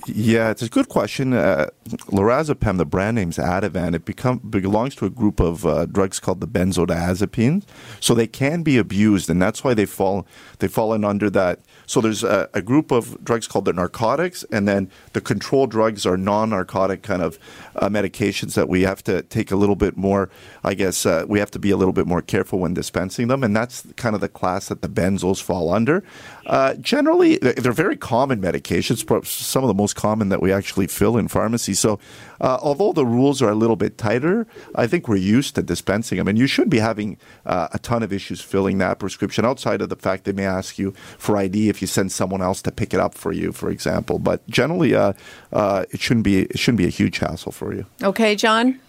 Yeah, 0.08 0.50
it's 0.50 0.62
a 0.62 0.70
good 0.70 0.90
question. 0.90 1.34
Uh, 1.34 1.70
lorazepam, 2.08 2.78
the 2.78 2.86
brand 2.86 3.16
name's 3.16 3.38
Ativan, 3.38 3.94
it 3.94 4.06
become, 4.06 4.40
belongs 4.40 4.96
to 4.96 5.06
a 5.06 5.10
group 5.10 5.40
of 5.40 5.66
uh, 5.66 5.86
drugs 5.86 6.20
called 6.20 6.42
the 6.42 6.48
benzodiazepines. 6.48 7.64
So 8.00 8.14
they 8.14 8.28
can 8.28 8.64
be 8.64 8.78
abused, 8.78 9.30
and 9.30 9.42
that's 9.42 9.64
why 9.64 9.74
they 9.74 9.86
fall 9.86 10.26
they 10.60 10.68
fall 10.68 10.94
in 10.94 11.04
under 11.04 11.30
that 11.32 11.60
so 11.88 12.02
there's 12.02 12.24
a, 12.24 12.50
a, 12.54 12.62
group 12.62 12.92
of 12.92 13.24
drugs 13.24 13.48
called 13.48 13.66
the 13.66 13.74
narcotics, 13.74 14.44
and 14.52 14.68
then 14.68 14.90
the 15.14 15.22
control 15.22 15.68
drugs 15.68 16.06
are 16.06 16.18
non-narcotic 16.18 17.04
kind 17.04 17.22
of 17.22 17.38
uh, 17.76 17.90
medications 17.90 18.56
that 18.56 18.68
we 18.68 18.82
have 18.82 19.04
to 19.04 19.22
take 19.24 19.52
a 19.52 19.56
little 19.56 19.76
bit 19.76 19.96
more. 19.96 20.30
I 20.64 20.74
guess 20.74 21.06
uh, 21.06 21.26
we 21.28 21.40
have 21.40 21.52
to 21.52 21.60
be 21.60 21.72
a 21.72 21.78
little 21.78 21.94
bit 21.94 22.08
more 22.08 22.22
careful 22.22 22.60
when 22.60 22.74
dispensing 22.74 23.28
them, 23.28 23.44
and 23.44 23.56
that's 23.56 23.86
kind 23.96 24.16
of 24.16 24.22
the 24.22 24.30
class 24.30 24.70
that 24.70 24.82
the 24.82 24.90
benzos 24.90 25.42
fall 25.42 25.72
under. 25.72 26.04
Uh, 26.46 26.74
generally, 26.76 27.38
they're 27.38 27.72
very 27.72 27.98
common 27.98 28.42
medications, 28.42 29.26
some 29.26 29.64
of 29.64 29.68
the 29.68 29.74
most 29.76 29.96
common 29.96 30.30
that 30.30 30.42
we 30.42 30.52
actually 30.52 30.88
fill 30.88 31.18
in 31.18 31.28
pharmacy. 31.28 31.74
So, 31.74 32.00
uh, 32.42 32.58
although 32.62 32.94
the 32.94 33.06
rules 33.06 33.42
are 33.42 33.50
a 33.50 33.56
little 33.56 33.76
bit 33.76 33.98
tighter, 33.98 34.48
I 34.76 34.88
think 34.88 35.08
we're 35.08 35.18
used 35.18 35.56
to 35.56 35.62
dispensing 35.62 36.18
them, 36.18 36.28
and 36.28 36.38
you 36.38 36.48
should 36.48 36.70
be 36.70 36.80
having 36.80 37.18
uh, 37.46 37.68
a 37.74 37.80
ton 37.80 38.04
of 38.04 38.12
issues 38.12 38.42
filling 38.42 38.78
that 38.80 39.00
prescription 39.00 39.46
outside 39.46 39.82
of 39.82 39.90
the 39.90 39.96
fact 39.96 40.26
they 40.26 40.32
may 40.32 40.46
ask 40.46 40.80
you 40.80 40.92
for 41.18 41.38
ID 41.38 41.70
if 41.70 41.82
you 41.82 41.88
send 41.88 42.12
someone 42.12 42.42
else 42.42 42.62
to 42.64 42.72
pick 42.72 42.94
it 42.94 43.00
up 43.00 43.14
for 43.14 43.32
you, 43.32 43.52
for 43.52 43.70
example. 43.70 44.20
But 44.20 44.48
generally, 44.50 44.96
uh, 44.96 45.14
uh, 45.54 45.86
it 45.92 46.00
shouldn't 46.00 46.24
be 46.24 46.42
it 46.42 46.60
shouldn't 46.60 46.80
be 46.80 46.88
a 46.88 46.90
huge 46.90 47.20
hassle 47.20 47.52
for 47.52 47.74
you. 47.74 47.86
Okay, 48.02 48.36
John. 48.36 48.80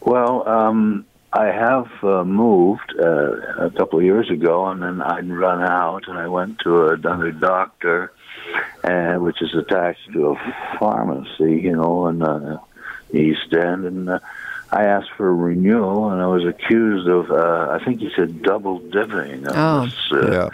Well, 0.00 0.48
um, 0.48 1.04
I 1.32 1.46
have 1.46 1.90
uh, 2.02 2.24
moved 2.24 2.94
uh, 2.98 3.66
a 3.66 3.70
couple 3.70 3.98
of 3.98 4.04
years 4.04 4.30
ago, 4.30 4.66
and 4.68 4.82
then 4.82 5.02
I'd 5.02 5.28
run 5.28 5.62
out, 5.62 6.08
and 6.08 6.16
I 6.16 6.28
went 6.28 6.60
to 6.60 6.88
another 6.88 7.32
doctor, 7.32 8.12
and 8.86 9.22
which 9.22 9.42
is 9.42 9.54
attached 9.54 10.12
to 10.12 10.28
a 10.28 10.76
pharmacy, 10.78 11.60
you 11.60 11.72
know, 11.72 12.06
in 12.08 12.22
uh, 12.22 12.58
East 13.12 13.52
End, 13.52 13.84
and. 13.84 14.10
Uh, 14.10 14.18
I 14.68 14.82
asked 14.86 15.10
for 15.16 15.28
a 15.28 15.32
renewal, 15.32 16.10
and 16.10 16.20
I 16.20 16.26
was 16.26 16.44
accused 16.44 17.06
of, 17.06 17.30
uh, 17.30 17.68
I 17.70 17.84
think 17.84 18.00
he 18.00 18.10
said 18.16 18.42
double 18.42 18.80
dipping. 18.80 19.46
Oh. 19.46 19.84
This, 19.84 20.12
uh, 20.12 20.32
yeah 20.32 20.48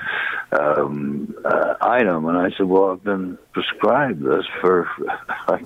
um, 0.52 1.34
uh, 1.44 1.74
item, 1.80 2.26
and 2.26 2.36
I 2.36 2.50
said, 2.56 2.66
"Well, 2.66 2.90
I've 2.90 3.04
been 3.04 3.38
prescribed 3.52 4.22
this 4.22 4.44
for 4.60 4.88
like 5.48 5.64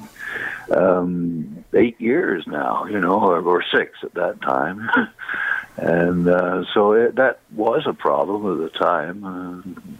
um, 0.70 1.64
eight 1.74 2.00
years 2.00 2.46
now, 2.46 2.86
you 2.86 3.00
know, 3.00 3.20
or, 3.20 3.40
or 3.40 3.64
six 3.74 3.98
at 4.02 4.14
that 4.14 4.40
time." 4.42 4.88
and 5.76 6.28
uh, 6.28 6.64
so 6.72 6.92
it, 6.92 7.16
that 7.16 7.40
was 7.54 7.82
a 7.86 7.94
problem 7.94 8.64
at 8.64 8.72
the 8.72 8.78
time. 8.78 9.24
Uh, 9.24 9.96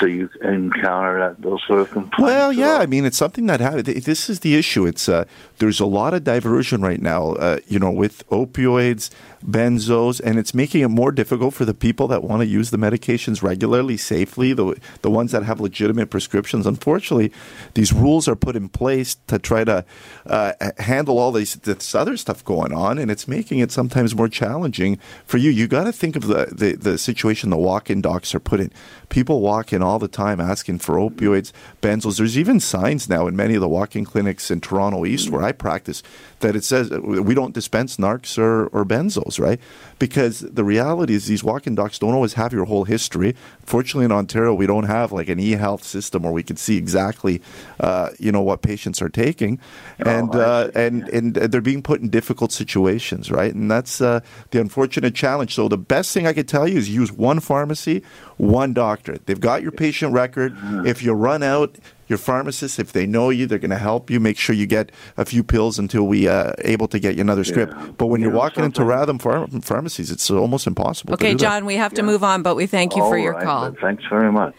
do 0.00 0.08
you 0.08 0.30
encounter 0.42 1.18
that, 1.20 1.40
those 1.42 1.62
sort 1.66 1.80
of 1.80 1.90
complaints? 1.90 2.18
Well, 2.22 2.52
yeah. 2.52 2.78
I 2.78 2.86
mean, 2.86 3.04
it's 3.04 3.18
something 3.18 3.46
that 3.46 3.60
happens. 3.60 4.04
This 4.04 4.28
is 4.28 4.40
the 4.40 4.56
issue. 4.56 4.86
It's 4.86 5.08
uh, 5.08 5.26
there's 5.58 5.78
a 5.78 5.86
lot 5.86 6.14
of 6.14 6.24
diversion 6.24 6.80
right 6.80 7.00
now. 7.00 7.32
Uh, 7.32 7.58
you 7.68 7.78
know, 7.78 7.90
with 7.90 8.26
opioids 8.30 9.10
benzos, 9.44 10.20
and 10.22 10.38
it's 10.38 10.54
making 10.54 10.82
it 10.82 10.88
more 10.88 11.12
difficult 11.12 11.54
for 11.54 11.64
the 11.64 11.74
people 11.74 12.06
that 12.08 12.22
want 12.22 12.40
to 12.40 12.46
use 12.46 12.70
the 12.70 12.76
medications 12.76 13.42
regularly, 13.42 13.96
safely, 13.96 14.52
the, 14.52 14.78
the 15.02 15.10
ones 15.10 15.32
that 15.32 15.42
have 15.42 15.60
legitimate 15.60 16.10
prescriptions. 16.10 16.66
Unfortunately, 16.66 17.32
these 17.74 17.92
rules 17.92 18.28
are 18.28 18.36
put 18.36 18.56
in 18.56 18.68
place 18.68 19.16
to 19.26 19.38
try 19.38 19.64
to 19.64 19.84
uh, 20.26 20.52
handle 20.78 21.18
all 21.18 21.32
these, 21.32 21.54
this 21.54 21.94
other 21.94 22.16
stuff 22.16 22.44
going 22.44 22.72
on, 22.72 22.98
and 22.98 23.10
it's 23.10 23.26
making 23.26 23.60
it 23.60 23.72
sometimes 23.72 24.14
more 24.14 24.28
challenging 24.28 24.98
for 25.24 25.38
you. 25.38 25.50
You 25.50 25.66
got 25.66 25.84
to 25.84 25.92
think 25.92 26.16
of 26.16 26.26
the, 26.26 26.46
the, 26.52 26.76
the 26.76 26.98
situation 26.98 27.50
the 27.50 27.56
walk 27.56 27.90
in 27.90 28.02
docs 28.02 28.34
are 28.34 28.40
put 28.40 28.60
in. 28.60 28.70
People 29.08 29.40
walk 29.40 29.72
in 29.72 29.82
all 29.90 29.98
the 29.98 30.08
time 30.08 30.40
asking 30.40 30.78
for 30.78 30.94
opioids, 30.94 31.52
benzos. 31.82 32.18
There's 32.18 32.38
even 32.38 32.60
signs 32.60 33.08
now 33.08 33.26
in 33.26 33.34
many 33.34 33.56
of 33.56 33.60
the 33.60 33.68
walk 33.68 33.96
in 33.96 34.04
clinics 34.04 34.50
in 34.50 34.60
Toronto 34.60 35.04
East 35.04 35.30
where 35.30 35.42
I 35.42 35.52
practice 35.52 36.02
that 36.40 36.54
it 36.56 36.64
says 36.64 36.90
we 36.90 37.34
don't 37.34 37.52
dispense 37.52 37.96
narcs 37.96 38.38
or, 38.38 38.68
or 38.68 38.84
benzos, 38.84 39.40
right? 39.40 39.60
Because 39.98 40.40
the 40.40 40.64
reality 40.64 41.14
is 41.14 41.26
these 41.26 41.44
walk-in 41.44 41.74
docs 41.74 41.98
don't 41.98 42.14
always 42.14 42.34
have 42.34 42.52
your 42.52 42.66
whole 42.66 42.84
history. 42.84 43.34
Fortunately, 43.70 44.04
in 44.04 44.10
Ontario, 44.10 44.52
we 44.52 44.66
don't 44.66 44.86
have 44.86 45.12
like 45.12 45.28
an 45.28 45.38
e-health 45.38 45.84
system 45.84 46.24
where 46.24 46.32
we 46.32 46.42
can 46.42 46.56
see 46.56 46.76
exactly, 46.76 47.40
uh, 47.78 48.08
you 48.18 48.32
know, 48.32 48.42
what 48.42 48.62
patients 48.62 49.00
are 49.00 49.08
taking, 49.08 49.60
oh, 50.04 50.10
and 50.10 50.34
uh, 50.34 50.70
and 50.74 51.08
and 51.10 51.34
they're 51.34 51.60
being 51.60 51.80
put 51.80 52.00
in 52.00 52.08
difficult 52.08 52.50
situations, 52.50 53.30
right? 53.30 53.54
And 53.54 53.70
that's 53.70 54.00
uh, 54.00 54.22
the 54.50 54.60
unfortunate 54.60 55.14
challenge. 55.14 55.54
So 55.54 55.68
the 55.68 55.78
best 55.78 56.12
thing 56.12 56.26
I 56.26 56.32
could 56.32 56.48
tell 56.48 56.66
you 56.66 56.78
is 56.78 56.90
use 56.90 57.12
one 57.12 57.38
pharmacy, 57.38 58.02
one 58.38 58.72
doctor. 58.74 59.18
They've 59.26 59.38
got 59.38 59.62
your 59.62 59.70
patient 59.70 60.14
record. 60.14 60.56
If 60.84 61.04
you 61.04 61.12
run 61.12 61.44
out, 61.44 61.76
your 62.10 62.18
pharmacist, 62.18 62.78
if 62.78 62.92
they 62.92 63.06
know 63.06 63.30
you, 63.30 63.46
they're 63.46 63.58
going 63.58 63.70
to 63.70 63.78
help 63.78 64.10
you. 64.10 64.20
Make 64.20 64.36
sure 64.36 64.54
you 64.54 64.66
get 64.66 64.90
a 65.16 65.24
few 65.24 65.42
pills 65.42 65.78
until 65.78 66.06
we 66.06 66.28
uh, 66.28 66.52
able 66.58 66.88
to 66.88 66.98
get 66.98 67.14
you 67.14 67.20
another 67.20 67.44
script. 67.44 67.72
Yeah. 67.74 67.92
But 67.96 68.06
when 68.08 68.20
you're 68.20 68.32
walking 68.32 68.64
into 68.64 68.82
Ratham 68.82 69.18
pharm- 69.18 69.64
pharmacies, 69.64 70.10
it's 70.10 70.30
almost 70.30 70.66
impossible. 70.66 71.14
Okay, 71.14 71.34
John, 71.34 71.62
that. 71.62 71.66
we 71.66 71.76
have 71.76 71.94
to 71.94 72.02
yeah. 72.02 72.06
move 72.06 72.24
on, 72.24 72.42
but 72.42 72.56
we 72.56 72.66
thank 72.66 72.96
you 72.96 73.02
All 73.02 73.10
for 73.10 73.16
your 73.16 73.34
right, 73.34 73.44
call. 73.44 73.72
Thanks 73.80 74.04
very 74.10 74.32
much. 74.32 74.54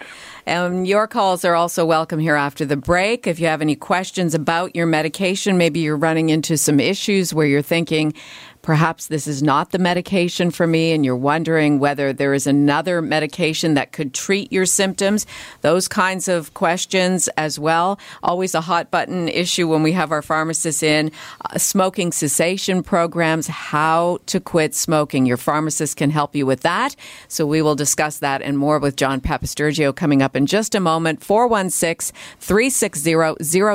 Um, 0.48 0.86
your 0.86 1.08
calls 1.08 1.46
are 1.46 1.53
also 1.53 1.86
welcome 1.86 2.20
here 2.20 2.36
after 2.36 2.65
the 2.65 2.77
break. 2.77 3.27
If 3.27 3.39
you 3.39 3.46
have 3.48 3.62
any 3.62 3.75
questions 3.75 4.34
about 4.34 4.75
your 4.75 4.88
medication, 4.88 5.58
maybe 5.58 5.81
you're 5.81 5.98
running 5.98 6.29
into 6.29 6.58
some 6.58 6.79
issues 6.79 7.31
where 7.34 7.46
you're 7.46 7.62
thinking, 7.62 8.13
perhaps 8.62 9.08
this 9.08 9.27
is 9.27 9.41
not 9.41 9.72
the 9.72 9.80
medication 9.80 10.51
for 10.51 10.68
me 10.68 10.91
and 10.91 11.03
you're 11.03 11.15
wondering 11.15 11.80
whether 11.80 12.13
there 12.13 12.34
is 12.34 12.48
another 12.48 13.01
medication 13.01 13.74
that 13.74 13.91
could 13.91 14.13
treat 14.13 14.51
your 14.51 14.65
symptoms, 14.65 15.25
those 15.62 15.88
kinds 15.88 16.27
of 16.27 16.53
questions 16.53 17.27
as 17.38 17.58
well. 17.58 18.00
Always 18.24 18.56
a 18.56 18.62
hot 18.62 18.91
button 18.91 19.27
issue 19.27 19.68
when 19.68 19.84
we 19.84 19.91
have 19.94 20.12
our 20.12 20.22
pharmacists 20.22 20.84
in. 20.84 21.12
Uh, 21.50 21.58
smoking 21.58 22.12
cessation 22.12 22.84
programs, 22.84 23.48
how 23.48 24.20
to 24.27 24.39
quit 24.39 24.75
smoking. 24.75 25.25
Your 25.25 25.38
pharmacist 25.38 25.98
can 25.98 26.10
help 26.10 26.36
you 26.36 26.46
with 26.46 26.62
that. 26.62 26.96
So 27.27 27.46
we 27.46 27.62
will 27.62 27.75
discuss 27.75 28.20
that 28.20 28.41
and 28.41 28.58
more 28.58 28.80
with 28.80 28.96
John 28.96 29.22
Papastergiou 29.22 29.96
coming 29.96 30.22
up 30.22 30.36
in 30.36 30.46
just 30.46 30.75
a 30.75 30.80
moment. 30.80 31.24
416 31.24 32.15
360 32.39 33.12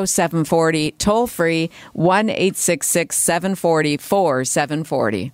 0740, 0.07 0.91
toll 0.93 1.27
free 1.27 1.71
1 1.93 2.31
866 2.31 3.17
740 3.17 3.97
4740. 4.85 5.33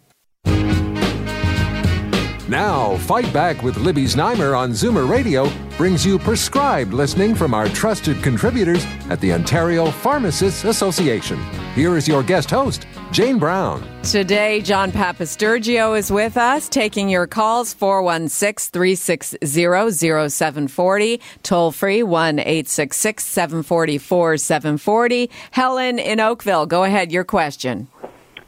Now, 2.49 2.99
Fight 2.99 3.33
Back 3.33 3.63
with 3.63 3.79
Libby 3.79 4.05
Znaimer 4.05 4.55
on 4.59 4.73
Zoomer 4.73 5.09
Radio 5.09 5.51
brings 5.79 6.05
you 6.05 6.19
prescribed 6.19 6.93
listening 6.93 7.35
from 7.35 7.55
our 7.55 7.67
trusted 7.69 8.23
contributors 8.23 8.85
at 9.09 9.21
the 9.21 9.33
Ontario 9.33 9.91
Pharmacists 9.91 10.65
Association. 10.65 11.41
Here 11.75 11.97
is 11.97 12.07
your 12.07 12.23
guest 12.23 12.51
host, 12.51 12.87
Jane 13.11 13.39
Brown. 13.39 13.83
Today, 14.03 14.61
John 14.61 14.93
Papastergiou 14.93 15.97
is 15.97 16.13
with 16.13 16.37
us, 16.37 16.69
taking 16.69 17.09
your 17.09 17.27
calls 17.27 17.73
416 17.73 18.71
360 18.71 19.39
0740, 19.47 21.21
toll 21.43 21.73
free 21.73 22.03
1 22.03 22.39
866 22.39 23.25
744 23.25 24.37
740. 24.37 25.31
Helen 25.53 25.99
in 25.99 26.21
Oakville, 26.21 26.67
go 26.67 26.85
ahead, 26.85 27.11
your 27.11 27.25
question. 27.25 27.89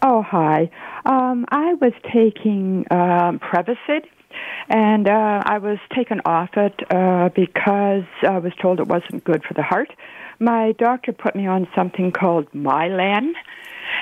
Oh, 0.03 0.21
hi. 0.21 0.69
Um, 1.05 1.45
I 1.51 1.75
was 1.75 1.93
taking 2.13 2.87
um, 2.91 3.39
Prevacid, 3.39 4.05
and 4.69 5.07
uh, 5.07 5.43
I 5.45 5.59
was 5.59 5.79
taken 5.95 6.21
off 6.25 6.51
it 6.57 6.81
uh, 6.91 7.29
because 7.29 8.05
I 8.23 8.39
was 8.39 8.53
told 8.61 8.81
it 8.81 8.89
wasn't 8.89 9.25
good 9.25 9.45
for 9.45 9.55
the 9.55 9.63
heart. 9.63 9.93
My 10.41 10.73
doctor 10.73 11.13
put 11.13 11.37
me 11.37 11.47
on 11.47 11.69
something 11.75 12.11
called 12.11 12.51
Mylan, 12.53 13.33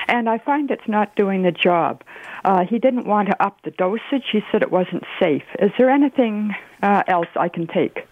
and 0.07 0.29
I 0.29 0.37
find 0.37 0.71
it's 0.71 0.87
not 0.87 1.15
doing 1.15 1.43
the 1.43 1.51
job. 1.51 2.03
Uh, 2.45 2.65
he 2.65 2.79
didn't 2.79 3.05
want 3.05 3.29
to 3.29 3.43
up 3.43 3.61
the 3.63 3.71
dosage. 3.71 4.25
He 4.31 4.41
said 4.51 4.61
it 4.61 4.71
wasn't 4.71 5.03
safe. 5.19 5.43
Is 5.59 5.71
there 5.77 5.89
anything 5.89 6.51
uh, 6.81 7.03
else 7.07 7.27
I 7.35 7.49
can 7.49 7.67
take? 7.67 8.07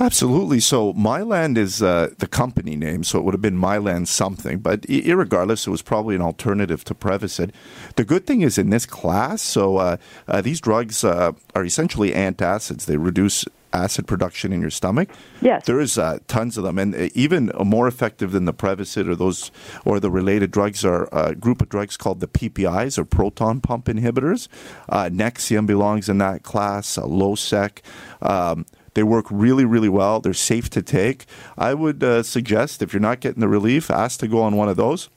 Absolutely. 0.00 0.58
So 0.58 0.92
Mylan 0.94 1.56
is 1.56 1.82
uh, 1.82 2.10
the 2.18 2.26
company 2.26 2.74
name, 2.74 3.04
so 3.04 3.18
it 3.18 3.24
would 3.24 3.34
have 3.34 3.42
been 3.42 3.58
Mylan 3.58 4.06
something. 4.06 4.58
But 4.58 4.86
regardless, 4.88 5.66
it 5.66 5.70
was 5.70 5.82
probably 5.82 6.16
an 6.16 6.22
alternative 6.22 6.82
to 6.84 6.94
Prevacid. 6.94 7.52
The 7.96 8.04
good 8.04 8.26
thing 8.26 8.40
is 8.40 8.58
in 8.58 8.70
this 8.70 8.86
class, 8.86 9.40
so 9.40 9.76
uh, 9.76 9.96
uh, 10.26 10.40
these 10.40 10.60
drugs 10.60 11.04
uh, 11.04 11.32
are 11.54 11.64
essentially 11.64 12.10
antacids. 12.10 12.86
They 12.86 12.96
reduce 12.96 13.44
acid 13.74 14.06
production 14.06 14.52
in 14.52 14.60
your 14.60 14.70
stomach. 14.70 15.10
Yes. 15.42 15.66
There 15.66 15.80
is 15.80 15.98
uh, 15.98 16.18
tons 16.28 16.56
of 16.56 16.64
them, 16.64 16.78
and 16.78 16.94
uh, 16.94 17.08
even 17.14 17.50
more 17.62 17.86
effective 17.86 18.32
than 18.32 18.46
the 18.46 18.54
Prevacid 18.54 19.08
or 19.08 19.14
those 19.14 19.50
or 19.84 20.00
the 20.00 20.10
related 20.10 20.50
drugs 20.50 20.84
are 20.84 21.08
a 21.12 21.34
group 21.34 21.60
of 21.60 21.68
drugs 21.68 21.96
called 21.96 22.20
the 22.20 22.28
PPIs 22.28 22.96
or 22.98 23.04
proton 23.04 23.60
pump 23.60 23.86
inhibitors. 23.86 24.48
Uh, 24.88 25.04
Nexium 25.04 25.66
belongs 25.66 26.08
in 26.08 26.18
that 26.18 26.42
class. 26.42 26.96
Uh, 26.96 27.02
Losec. 27.02 27.80
Um, 28.22 28.64
they 28.94 29.02
work 29.02 29.26
really, 29.30 29.64
really 29.64 29.88
well. 29.88 30.20
They're 30.20 30.32
safe 30.32 30.70
to 30.70 30.82
take. 30.82 31.26
I 31.58 31.74
would 31.74 32.02
uh, 32.02 32.22
suggest 32.22 32.82
if 32.82 32.92
you're 32.92 33.00
not 33.00 33.20
getting 33.20 33.40
the 33.40 33.48
relief, 33.48 33.90
ask 33.90 34.20
to 34.20 34.28
go 34.28 34.40
on 34.42 34.56
one 34.56 34.68
of 34.68 34.76
those. 34.76 35.08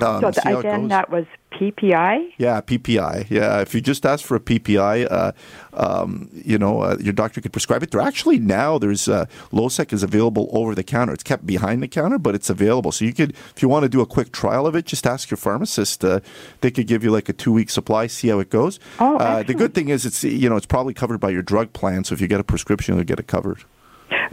Um, 0.00 0.20
so 0.20 0.30
the, 0.30 0.58
again, 0.58 0.88
that 0.88 1.10
was 1.10 1.24
PPI? 1.56 2.32
Yeah, 2.38 2.60
PPI. 2.60 3.30
Yeah, 3.30 3.60
if 3.60 3.74
you 3.74 3.80
just 3.80 4.04
ask 4.04 4.24
for 4.24 4.36
a 4.36 4.40
PPI, 4.40 5.10
uh, 5.10 5.32
um, 5.72 6.28
you 6.32 6.58
know, 6.58 6.82
uh, 6.82 6.96
your 7.00 7.12
doctor 7.12 7.40
could 7.40 7.52
prescribe 7.52 7.82
it. 7.82 7.90
There 7.90 8.00
actually 8.00 8.38
now 8.38 8.78
there's 8.78 9.08
uh, 9.08 9.26
Losec 9.52 9.92
is 9.92 10.02
available 10.02 10.50
over 10.52 10.74
the 10.74 10.84
counter. 10.84 11.12
It's 11.12 11.22
kept 11.22 11.46
behind 11.46 11.82
the 11.82 11.88
counter, 11.88 12.18
but 12.18 12.34
it's 12.34 12.50
available. 12.50 12.92
So 12.92 13.04
you 13.04 13.14
could, 13.14 13.30
if 13.54 13.62
you 13.62 13.68
want 13.68 13.84
to 13.84 13.88
do 13.88 14.00
a 14.00 14.06
quick 14.06 14.32
trial 14.32 14.66
of 14.66 14.76
it, 14.76 14.84
just 14.84 15.06
ask 15.06 15.30
your 15.30 15.38
pharmacist. 15.38 16.04
Uh, 16.04 16.20
they 16.60 16.70
could 16.70 16.86
give 16.86 17.02
you 17.02 17.10
like 17.10 17.28
a 17.28 17.32
two 17.32 17.52
week 17.52 17.70
supply, 17.70 18.06
see 18.06 18.28
how 18.28 18.38
it 18.38 18.50
goes. 18.50 18.78
Oh, 18.98 19.16
uh, 19.16 19.42
the 19.42 19.54
good 19.54 19.74
thing 19.74 19.88
is 19.88 20.04
it's 20.04 20.22
you 20.24 20.48
know 20.48 20.56
it's 20.56 20.66
probably 20.66 20.94
covered 20.94 21.18
by 21.18 21.30
your 21.30 21.42
drug 21.42 21.72
plan. 21.72 22.04
So 22.04 22.14
if 22.14 22.20
you 22.20 22.28
get 22.28 22.40
a 22.40 22.44
prescription, 22.44 22.96
you'll 22.96 23.04
get 23.04 23.18
it 23.18 23.26
covered. 23.26 23.64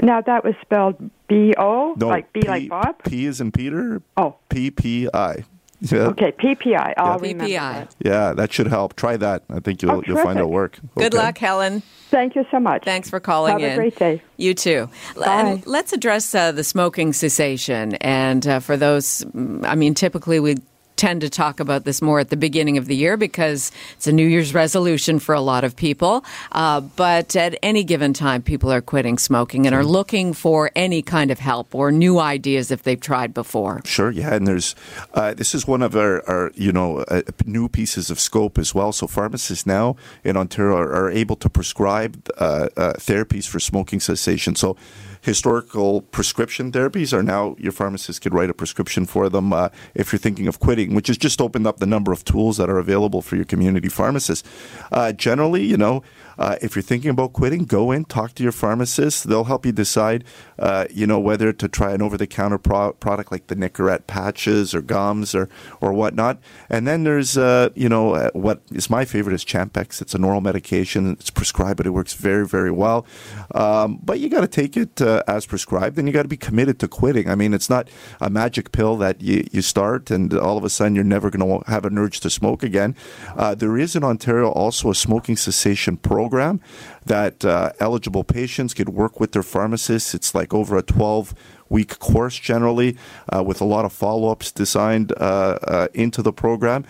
Now 0.01 0.21
that 0.21 0.43
was 0.43 0.55
spelled 0.61 0.97
B 1.27 1.53
O, 1.57 1.93
no, 1.97 2.07
like 2.07 2.31
B 2.33 2.41
P, 2.41 2.47
like 2.47 2.69
Bob. 2.69 3.03
P 3.03 3.25
is 3.25 3.41
in 3.41 3.51
Peter. 3.51 4.01
Oh, 4.17 4.35
P 4.49 4.71
P 4.71 5.09
I. 5.13 5.45
Yeah. 5.91 6.07
Okay, 6.07 6.31
PPI. 6.31 6.93
I'll 6.95 7.25
yeah. 7.25 7.33
PPI. 7.33 7.49
That. 7.49 7.95
Yeah, 7.99 8.33
that 8.33 8.53
should 8.53 8.67
help. 8.67 8.95
Try 8.95 9.17
that. 9.17 9.43
I 9.49 9.59
think 9.59 9.81
you'll 9.81 9.91
oh, 9.91 10.03
you'll 10.05 10.23
find 10.23 10.39
it'll 10.39 10.49
work. 10.49 10.79
Good 10.95 11.13
luck, 11.13 11.37
Helen. 11.37 11.81
Thank 12.09 12.35
you 12.35 12.45
so 12.51 12.59
much. 12.59 12.85
Thanks 12.85 13.09
for 13.09 13.19
calling 13.19 13.51
Have 13.51 13.61
in. 13.61 13.69
Have 13.69 13.77
a 13.77 13.81
great 13.81 13.95
day. 13.97 14.21
You 14.37 14.53
too. 14.53 14.89
Bye. 15.15 15.25
And 15.25 15.67
let's 15.67 15.91
address 15.91 16.33
uh, 16.33 16.53
the 16.53 16.63
smoking 16.63 17.11
cessation. 17.11 17.95
And 17.95 18.47
uh, 18.47 18.59
for 18.59 18.77
those, 18.77 19.25
mm, 19.25 19.65
I 19.65 19.75
mean, 19.75 19.93
typically 19.93 20.39
we 20.39 20.55
tend 21.03 21.19
to 21.19 21.29
talk 21.29 21.59
about 21.59 21.83
this 21.83 22.01
more 22.01 22.21
at 22.21 22.29
the 22.29 22.37
beginning 22.37 22.77
of 22.77 22.85
the 22.85 22.95
year 22.95 23.17
because 23.17 23.73
it's 23.91 24.07
a 24.07 24.11
New 24.13 24.25
Year's 24.25 24.53
resolution 24.53 25.19
for 25.19 25.35
a 25.35 25.41
lot 25.41 25.65
of 25.65 25.75
people. 25.75 26.23
Uh, 26.53 26.79
but 26.79 27.35
at 27.35 27.59
any 27.61 27.83
given 27.83 28.13
time, 28.13 28.41
people 28.41 28.71
are 28.71 28.79
quitting 28.79 29.17
smoking 29.17 29.65
and 29.65 29.75
are 29.75 29.83
looking 29.83 30.31
for 30.31 30.71
any 30.77 31.01
kind 31.01 31.29
of 31.29 31.39
help 31.39 31.75
or 31.75 31.91
new 31.91 32.19
ideas 32.19 32.71
if 32.71 32.83
they've 32.83 33.01
tried 33.01 33.33
before. 33.33 33.81
Sure, 33.83 34.11
yeah, 34.11 34.33
and 34.33 34.47
there's 34.47 34.75
uh, 35.13 35.33
this 35.33 35.53
is 35.53 35.67
one 35.67 35.81
of 35.81 35.93
our, 35.93 36.23
our 36.25 36.51
you 36.55 36.71
know 36.71 36.99
uh, 37.09 37.21
new 37.45 37.67
pieces 37.67 38.09
of 38.09 38.17
scope 38.17 38.57
as 38.57 38.73
well. 38.73 38.93
So 38.93 39.05
pharmacists 39.05 39.65
now 39.65 39.97
in 40.23 40.37
Ontario 40.37 40.77
are, 40.77 40.93
are 40.93 41.11
able 41.11 41.35
to 41.35 41.49
prescribe 41.49 42.29
uh, 42.37 42.69
uh, 42.77 42.93
therapies 42.93 43.45
for 43.45 43.59
smoking 43.59 43.99
cessation. 43.99 44.55
So 44.55 44.77
historical 45.23 46.01
prescription 46.01 46.71
therapies 46.71 47.13
are 47.13 47.23
now 47.23 47.55
your 47.57 47.71
pharmacist 47.71 48.21
could 48.21 48.33
write 48.33 48.49
a 48.49 48.53
prescription 48.53 49.05
for 49.05 49.29
them 49.29 49.53
uh, 49.53 49.69
if 49.95 50.11
you're 50.11 50.19
thinking 50.19 50.47
of 50.47 50.59
quitting, 50.59 50.93
which 50.93 51.07
has 51.07 51.17
just 51.17 51.39
opened 51.41 51.65
up 51.65 51.77
the 51.77 51.85
number 51.85 52.11
of 52.11 52.25
tools 52.25 52.57
that 52.57 52.69
are 52.69 52.77
available 52.77 53.21
for 53.21 53.37
your 53.37 53.45
community 53.45 53.87
pharmacist. 53.87 54.45
Uh, 54.91 55.13
generally, 55.13 55.63
you 55.63 55.77
know, 55.77 56.03
uh, 56.37 56.55
if 56.61 56.75
you're 56.75 56.83
thinking 56.83 57.09
about 57.09 57.33
quitting, 57.33 57.65
go 57.65 57.91
in, 57.91 58.05
talk 58.05 58.33
to 58.35 58.43
your 58.43 58.51
pharmacist. 58.51 59.27
They'll 59.27 59.43
help 59.43 59.65
you 59.65 59.71
decide, 59.71 60.23
uh, 60.57 60.85
you 60.89 61.05
know, 61.05 61.19
whether 61.19 61.53
to 61.53 61.67
try 61.67 61.93
an 61.93 62.01
over-the-counter 62.01 62.57
pro- 62.57 62.93
product 62.93 63.31
like 63.31 63.47
the 63.47 63.55
Nicorette 63.55 64.07
patches 64.07 64.73
or 64.73 64.81
gums 64.81 65.35
or 65.35 65.49
or 65.81 65.93
whatnot. 65.93 66.39
And 66.69 66.87
then 66.87 67.03
there's, 67.03 67.37
uh, 67.37 67.69
you 67.75 67.89
know, 67.89 68.15
uh, 68.15 68.31
what 68.33 68.61
is 68.71 68.89
my 68.89 69.05
favorite 69.05 69.33
is 69.33 69.45
Champix. 69.45 70.01
It's 70.01 70.15
an 70.15 70.23
oral 70.23 70.41
medication. 70.41 71.11
It's 71.11 71.29
prescribed, 71.29 71.77
but 71.77 71.85
it 71.85 71.91
works 71.91 72.13
very, 72.13 72.47
very 72.47 72.71
well. 72.71 73.05
Um, 73.53 73.99
but 74.03 74.19
you 74.19 74.29
got 74.29 74.41
to 74.41 74.47
take 74.47 74.75
it 74.75 75.01
uh, 75.01 75.23
as 75.27 75.45
prescribed, 75.45 75.97
and 75.97 76.07
you 76.07 76.13
got 76.13 76.23
to 76.23 76.27
be 76.29 76.37
committed 76.37 76.79
to 76.79 76.87
quitting. 76.87 77.29
I 77.29 77.35
mean, 77.35 77.53
it's 77.53 77.69
not 77.69 77.89
a 78.19 78.29
magic 78.29 78.71
pill 78.71 78.97
that 78.97 79.21
you, 79.21 79.45
you 79.51 79.61
start 79.61 80.09
and 80.09 80.33
all 80.33 80.57
of 80.57 80.63
a 80.63 80.69
sudden 80.69 80.95
you're 80.95 81.03
never 81.03 81.29
going 81.29 81.61
to 81.61 81.69
have 81.69 81.85
an 81.85 81.97
urge 81.97 82.19
to 82.21 82.29
smoke 82.29 82.63
again. 82.63 82.95
Uh, 83.35 83.53
there 83.53 83.77
is 83.77 83.95
in 83.95 84.03
Ontario 84.03 84.49
also 84.49 84.89
a 84.89 84.95
smoking 84.95 85.35
cessation 85.35 85.97
program 85.97 86.22
program 86.23 86.61
that 87.05 87.43
uh, 87.43 87.71
eligible 87.79 88.23
patients 88.23 88.73
could 88.73 88.89
work 88.89 89.19
with 89.19 89.33
their 89.33 89.43
pharmacists. 89.43 90.15
It's 90.15 90.33
like 90.33 90.53
over 90.53 90.77
a 90.77 90.81
12 90.81 91.33
week 91.69 91.99
course 91.99 92.39
generally 92.39 92.95
uh, 93.33 93.43
with 93.43 93.59
a 93.59 93.65
lot 93.65 93.83
of 93.83 93.91
follow 93.91 94.29
ups 94.29 94.51
designed 94.51 95.11
uh, 95.13 95.59
uh, 95.67 95.87
into 95.93 96.21
the 96.21 96.31
program. 96.31 96.85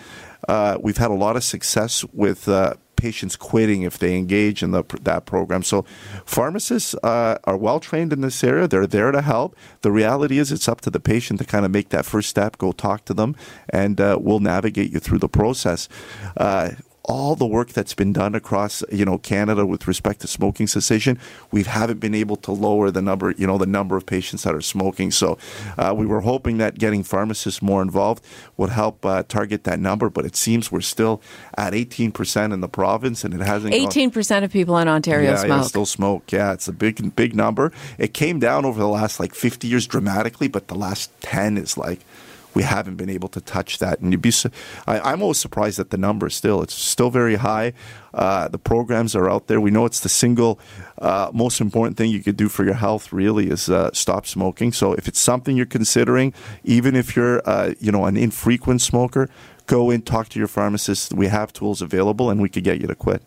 Uh, 0.48 0.78
we've 0.82 0.98
had 0.98 1.10
a 1.10 1.16
lot 1.26 1.36
of 1.36 1.44
success 1.44 2.06
with 2.14 2.48
patients 3.04 3.36
quitting 3.36 3.82
if 3.82 3.98
they 3.98 4.16
engage 4.16 4.64
in 4.64 4.72
the, 4.72 4.84
that 5.02 5.26
program. 5.26 5.62
So, 5.62 5.84
pharmacists 6.26 6.96
uh, 7.04 7.38
are 7.44 7.58
well 7.58 7.80
trained 7.82 8.14
in 8.14 8.22
this 8.22 8.42
area. 8.44 8.66
They're 8.66 8.88
there 8.88 9.12
to 9.12 9.22
help. 9.22 9.58
The 9.82 9.92
reality 9.92 10.38
is, 10.38 10.52
it's 10.54 10.70
up 10.70 10.80
to 10.82 10.90
the 10.90 11.02
patient 11.02 11.40
to 11.40 11.46
kind 11.46 11.66
of 11.66 11.72
make 11.72 11.90
that 11.90 12.06
first 12.06 12.30
step, 12.30 12.58
go 12.58 12.72
talk 12.72 13.04
to 13.06 13.14
them, 13.14 13.36
and 13.70 14.00
uh, 14.00 14.18
we'll 14.22 14.40
navigate 14.40 14.92
you 14.92 15.00
through 15.00 15.20
the 15.20 15.28
process. 15.28 15.90
Uh, 16.38 16.72
all 17.06 17.36
the 17.36 17.46
work 17.46 17.70
that's 17.70 17.94
been 17.94 18.14
done 18.14 18.34
across 18.34 18.84
you 18.92 19.04
know 19.04 19.18
Canada 19.18 19.66
with 19.66 19.88
respect 19.88 20.22
to 20.22 20.28
smoking 20.28 20.68
cessation, 20.68 21.20
we 21.52 21.64
haven't 21.64 22.00
been 22.00 22.16
able 22.16 22.38
to 22.38 22.52
lower 22.52 22.92
the 22.92 23.02
number 23.02 23.32
you 23.32 23.46
know 23.46 23.58
the 23.58 23.66
number 23.66 23.98
of 23.98 24.06
patients 24.06 24.44
that 24.44 24.56
are 24.56 24.62
smoking. 24.62 25.12
So 25.12 25.38
uh, 25.78 25.94
we 25.96 26.06
were 26.06 26.22
hoping 26.22 26.58
that 26.58 26.80
getting 26.80 27.04
pharmacists 27.04 27.62
more 27.62 27.82
involved 27.82 28.24
would 28.58 28.70
help 28.70 29.06
uh, 29.06 29.24
target 29.24 29.66
that 29.66 29.80
number, 29.80 30.10
but 30.10 30.26
it 30.26 30.36
seems 30.36 30.72
we're 30.72 30.82
still 30.82 31.22
at 31.58 31.74
18% 31.74 32.54
in 32.54 32.62
the 32.62 32.70
province, 32.70 33.24
and 33.24 33.34
it 33.34 33.42
hasn't. 33.42 33.74
18% 33.74 34.44
of 34.44 34.52
people 34.52 34.78
in 34.78 34.88
Ontario 34.88 35.32
yeah, 35.32 35.38
smoke. 35.38 35.50
Yeah, 35.50 35.62
still 35.64 35.86
smoke. 35.86 36.32
Yeah, 36.32 36.54
it's 36.54 36.68
a 36.68 36.74
big 36.74 37.16
big 37.16 37.36
number. 37.36 37.72
It 37.98 38.14
came 38.14 38.40
down 38.40 38.66
over 38.66 38.80
the 38.80 38.88
last 38.88 39.20
like 39.20 39.36
50 39.36 39.68
years 39.68 39.88
dramatically, 39.88 40.48
but 40.48 40.68
the 40.68 40.76
last 40.76 41.12
10 41.22 41.58
is 41.58 41.78
like 41.78 42.00
we 42.54 42.64
haven't 42.64 42.96
been 42.96 43.10
able 43.10 43.30
to 43.30 43.42
touch 43.42 43.80
that. 43.80 44.00
And 44.00 44.12
you'd 44.12 44.22
be, 44.22 44.34
I, 44.88 45.14
am 45.14 45.22
always 45.22 45.40
surprised 45.40 45.80
at 45.80 45.90
the 45.90 45.98
number 45.98 46.30
still. 46.30 46.62
It's 46.62 46.74
still 46.74 47.10
very 47.10 47.36
high. 47.36 47.74
Uh, 48.14 48.48
the 48.48 48.58
programs 48.58 49.16
are 49.16 49.30
out 49.30 49.48
there. 49.48 49.60
We 49.60 49.72
know 49.72 49.86
it's 49.86 50.00
the 50.00 50.10
single 50.10 50.60
uh, 51.00 51.32
most 51.34 51.60
important 51.60 51.98
thing 51.98 52.12
you 52.12 52.22
could 52.22 52.38
do 52.38 52.50
for 52.50 52.64
your 52.64 52.76
health. 52.76 53.12
Really, 53.12 53.50
is 53.50 53.70
uh, 53.70 53.92
stop 53.94 54.26
smoking. 54.26 54.72
So 54.72 54.94
if 54.94 55.08
it's 55.08 55.20
something 55.20 55.58
you're 55.58 55.66
considering, 55.66 56.34
even 56.64 56.96
if 56.96 57.16
you're, 57.16 57.42
uh, 57.48 57.74
you 57.80 57.92
know, 57.92 58.06
an 58.06 58.18
infrequent 58.18 58.82
smoker, 58.82 59.30
go 59.66 59.90
in, 59.90 60.02
talk 60.02 60.30
to 60.30 60.40
your 60.40 60.48
pharmacist. 60.48 61.14
We 61.14 61.28
have 61.28 61.54
tools 61.54 61.82
available, 61.82 62.30
and 62.30 62.42
we 62.42 62.50
could 62.50 62.64
get 62.64 62.80
you 62.80 62.88
to 62.88 62.96
quit. 62.96 63.24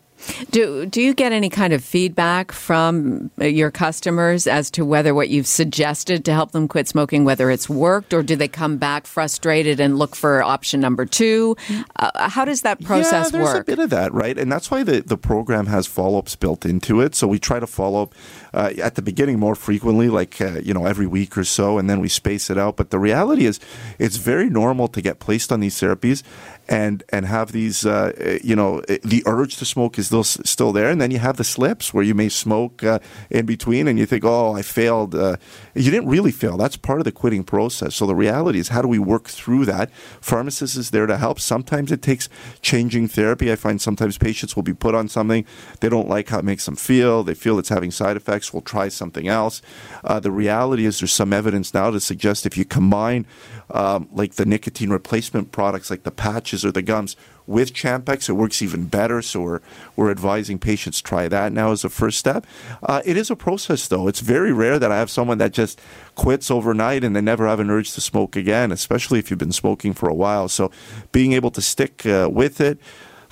Do 0.51 0.85
do 0.85 1.01
you 1.01 1.13
get 1.13 1.31
any 1.31 1.49
kind 1.49 1.73
of 1.73 1.83
feedback 1.83 2.51
from 2.51 3.31
uh, 3.39 3.45
your 3.45 3.71
customers 3.71 4.47
as 4.47 4.71
to 4.71 4.85
whether 4.85 5.13
what 5.13 5.29
you've 5.29 5.47
suggested 5.47 6.25
to 6.25 6.33
help 6.33 6.51
them 6.51 6.67
quit 6.67 6.87
smoking 6.87 7.23
whether 7.25 7.49
it's 7.51 7.69
worked 7.69 8.13
or 8.13 8.23
do 8.23 8.35
they 8.35 8.47
come 8.47 8.77
back 8.77 9.07
frustrated 9.07 9.79
and 9.79 9.97
look 9.97 10.15
for 10.15 10.41
option 10.43 10.79
number 10.79 11.05
2? 11.05 11.55
Uh, 11.97 12.29
how 12.29 12.45
does 12.45 12.61
that 12.61 12.83
process 12.83 13.27
yeah, 13.27 13.29
there's 13.39 13.53
work? 13.53 13.61
a 13.61 13.65
bit 13.65 13.79
of 13.79 13.89
that, 13.89 14.13
right? 14.13 14.37
And 14.37 14.51
that's 14.51 14.71
why 14.71 14.83
the, 14.83 15.01
the 15.01 15.17
program 15.17 15.67
has 15.67 15.87
follow-ups 15.87 16.35
built 16.35 16.65
into 16.65 17.01
it. 17.01 17.15
So 17.15 17.27
we 17.27 17.39
try 17.39 17.59
to 17.59 17.67
follow 17.67 18.03
up 18.03 18.15
uh, 18.53 18.73
at 18.81 18.95
the 18.95 19.01
beginning 19.01 19.39
more 19.39 19.55
frequently, 19.55 20.09
like, 20.09 20.39
uh, 20.41 20.59
you 20.63 20.73
know, 20.73 20.85
every 20.85 21.07
week 21.07 21.37
or 21.37 21.43
so, 21.43 21.77
and 21.77 21.89
then 21.89 21.99
we 21.99 22.09
space 22.09 22.49
it 22.49 22.57
out. 22.57 22.77
But 22.77 22.89
the 22.89 22.99
reality 22.99 23.45
is 23.45 23.59
it's 23.99 24.17
very 24.17 24.49
normal 24.49 24.87
to 24.89 25.01
get 25.01 25.19
placed 25.19 25.51
on 25.51 25.59
these 25.59 25.75
therapies 25.75 26.23
and 26.67 27.03
and 27.09 27.25
have 27.25 27.51
these 27.51 27.85
uh, 27.85 28.39
you 28.43 28.55
know 28.55 28.81
the 28.81 29.23
urge 29.25 29.57
to 29.57 29.65
smoke 29.65 29.97
is 29.97 30.06
still 30.07 30.23
still 30.23 30.71
there. 30.71 30.89
And 30.89 30.99
then 30.99 31.11
you 31.11 31.19
have 31.19 31.37
the 31.37 31.43
slips 31.43 31.93
where 31.93 32.03
you 32.03 32.15
may 32.15 32.29
smoke 32.29 32.83
uh, 32.83 32.99
in 33.29 33.45
between 33.45 33.87
and 33.87 33.99
you 33.99 34.05
think 34.05 34.23
oh 34.25 34.53
I 34.53 34.61
failed 34.61 35.15
uh, 35.15 35.37
you 35.73 35.91
didn't 35.91 36.09
really 36.09 36.31
fail. 36.31 36.57
That's 36.57 36.77
part 36.77 36.99
of 36.99 37.05
the 37.05 37.11
quitting 37.11 37.43
process. 37.43 37.95
So 37.95 38.05
the 38.05 38.15
reality 38.15 38.59
is 38.59 38.69
how 38.69 38.81
do 38.81 38.87
we 38.87 38.99
work 38.99 39.27
through 39.27 39.65
that? 39.65 39.91
Pharmacist 40.21 40.75
is 40.77 40.91
there 40.91 41.05
to 41.05 41.17
help. 41.17 41.39
Sometimes 41.39 41.91
it 41.91 42.01
takes 42.01 42.29
changing 42.61 43.07
therapy. 43.07 43.51
I 43.51 43.55
find 43.55 43.81
sometimes 43.81 44.17
patients 44.17 44.55
will 44.55 44.63
be 44.63 44.73
put 44.73 44.95
on 44.95 45.07
something. 45.07 45.45
They 45.79 45.89
don't 45.89 46.07
like 46.07 46.29
how 46.29 46.39
it 46.39 46.45
makes 46.45 46.65
them 46.65 46.75
feel. 46.75 47.23
They 47.23 47.33
feel 47.33 47.59
it's 47.59 47.69
having 47.69 47.91
side 47.91 48.17
effects. 48.17 48.53
We'll 48.53 48.61
try 48.61 48.87
something 48.89 49.27
else. 49.27 49.61
Uh, 50.03 50.19
the 50.19 50.31
reality 50.31 50.85
is 50.85 50.99
there's 50.99 51.13
some 51.13 51.33
evidence 51.33 51.73
now 51.73 51.91
to 51.91 51.99
suggest 51.99 52.45
if 52.45 52.57
you 52.57 52.65
combine 52.65 53.25
um, 53.71 54.07
like 54.11 54.35
the 54.35 54.45
nicotine 54.45 54.89
replacement 54.89 55.51
products 55.51 55.89
like 55.89 56.03
the 56.03 56.11
patches 56.11 56.63
or 56.63 56.71
the 56.71 56.81
gums 56.81 57.15
with 57.47 57.73
Champix. 57.73 58.29
It 58.29 58.33
works 58.33 58.61
even 58.61 58.85
better. 58.85 59.21
So 59.21 59.41
we're, 59.41 59.61
we're 59.95 60.11
advising 60.11 60.59
patients 60.59 61.01
try 61.01 61.27
that 61.27 61.51
now 61.51 61.71
as 61.71 61.83
a 61.83 61.89
first 61.89 62.19
step. 62.19 62.45
Uh, 62.83 63.01
it 63.05 63.17
is 63.17 63.31
a 63.31 63.35
process, 63.35 63.87
though. 63.87 64.07
It's 64.07 64.19
very 64.19 64.53
rare 64.53 64.77
that 64.77 64.91
I 64.91 64.97
have 64.97 65.09
someone 65.09 65.37
that 65.39 65.53
just 65.53 65.81
quits 66.15 66.51
overnight 66.51 67.03
and 67.03 67.15
they 67.15 67.21
never 67.21 67.47
have 67.47 67.59
an 67.59 67.69
urge 67.69 67.93
to 67.93 68.01
smoke 68.01 68.35
again, 68.35 68.71
especially 68.71 69.17
if 69.19 69.31
you've 69.31 69.39
been 69.39 69.51
smoking 69.51 69.93
for 69.93 70.09
a 70.09 70.13
while. 70.13 70.47
So 70.49 70.71
being 71.11 71.33
able 71.33 71.51
to 71.51 71.61
stick 71.61 72.05
uh, 72.05 72.29
with 72.31 72.59
it, 72.61 72.79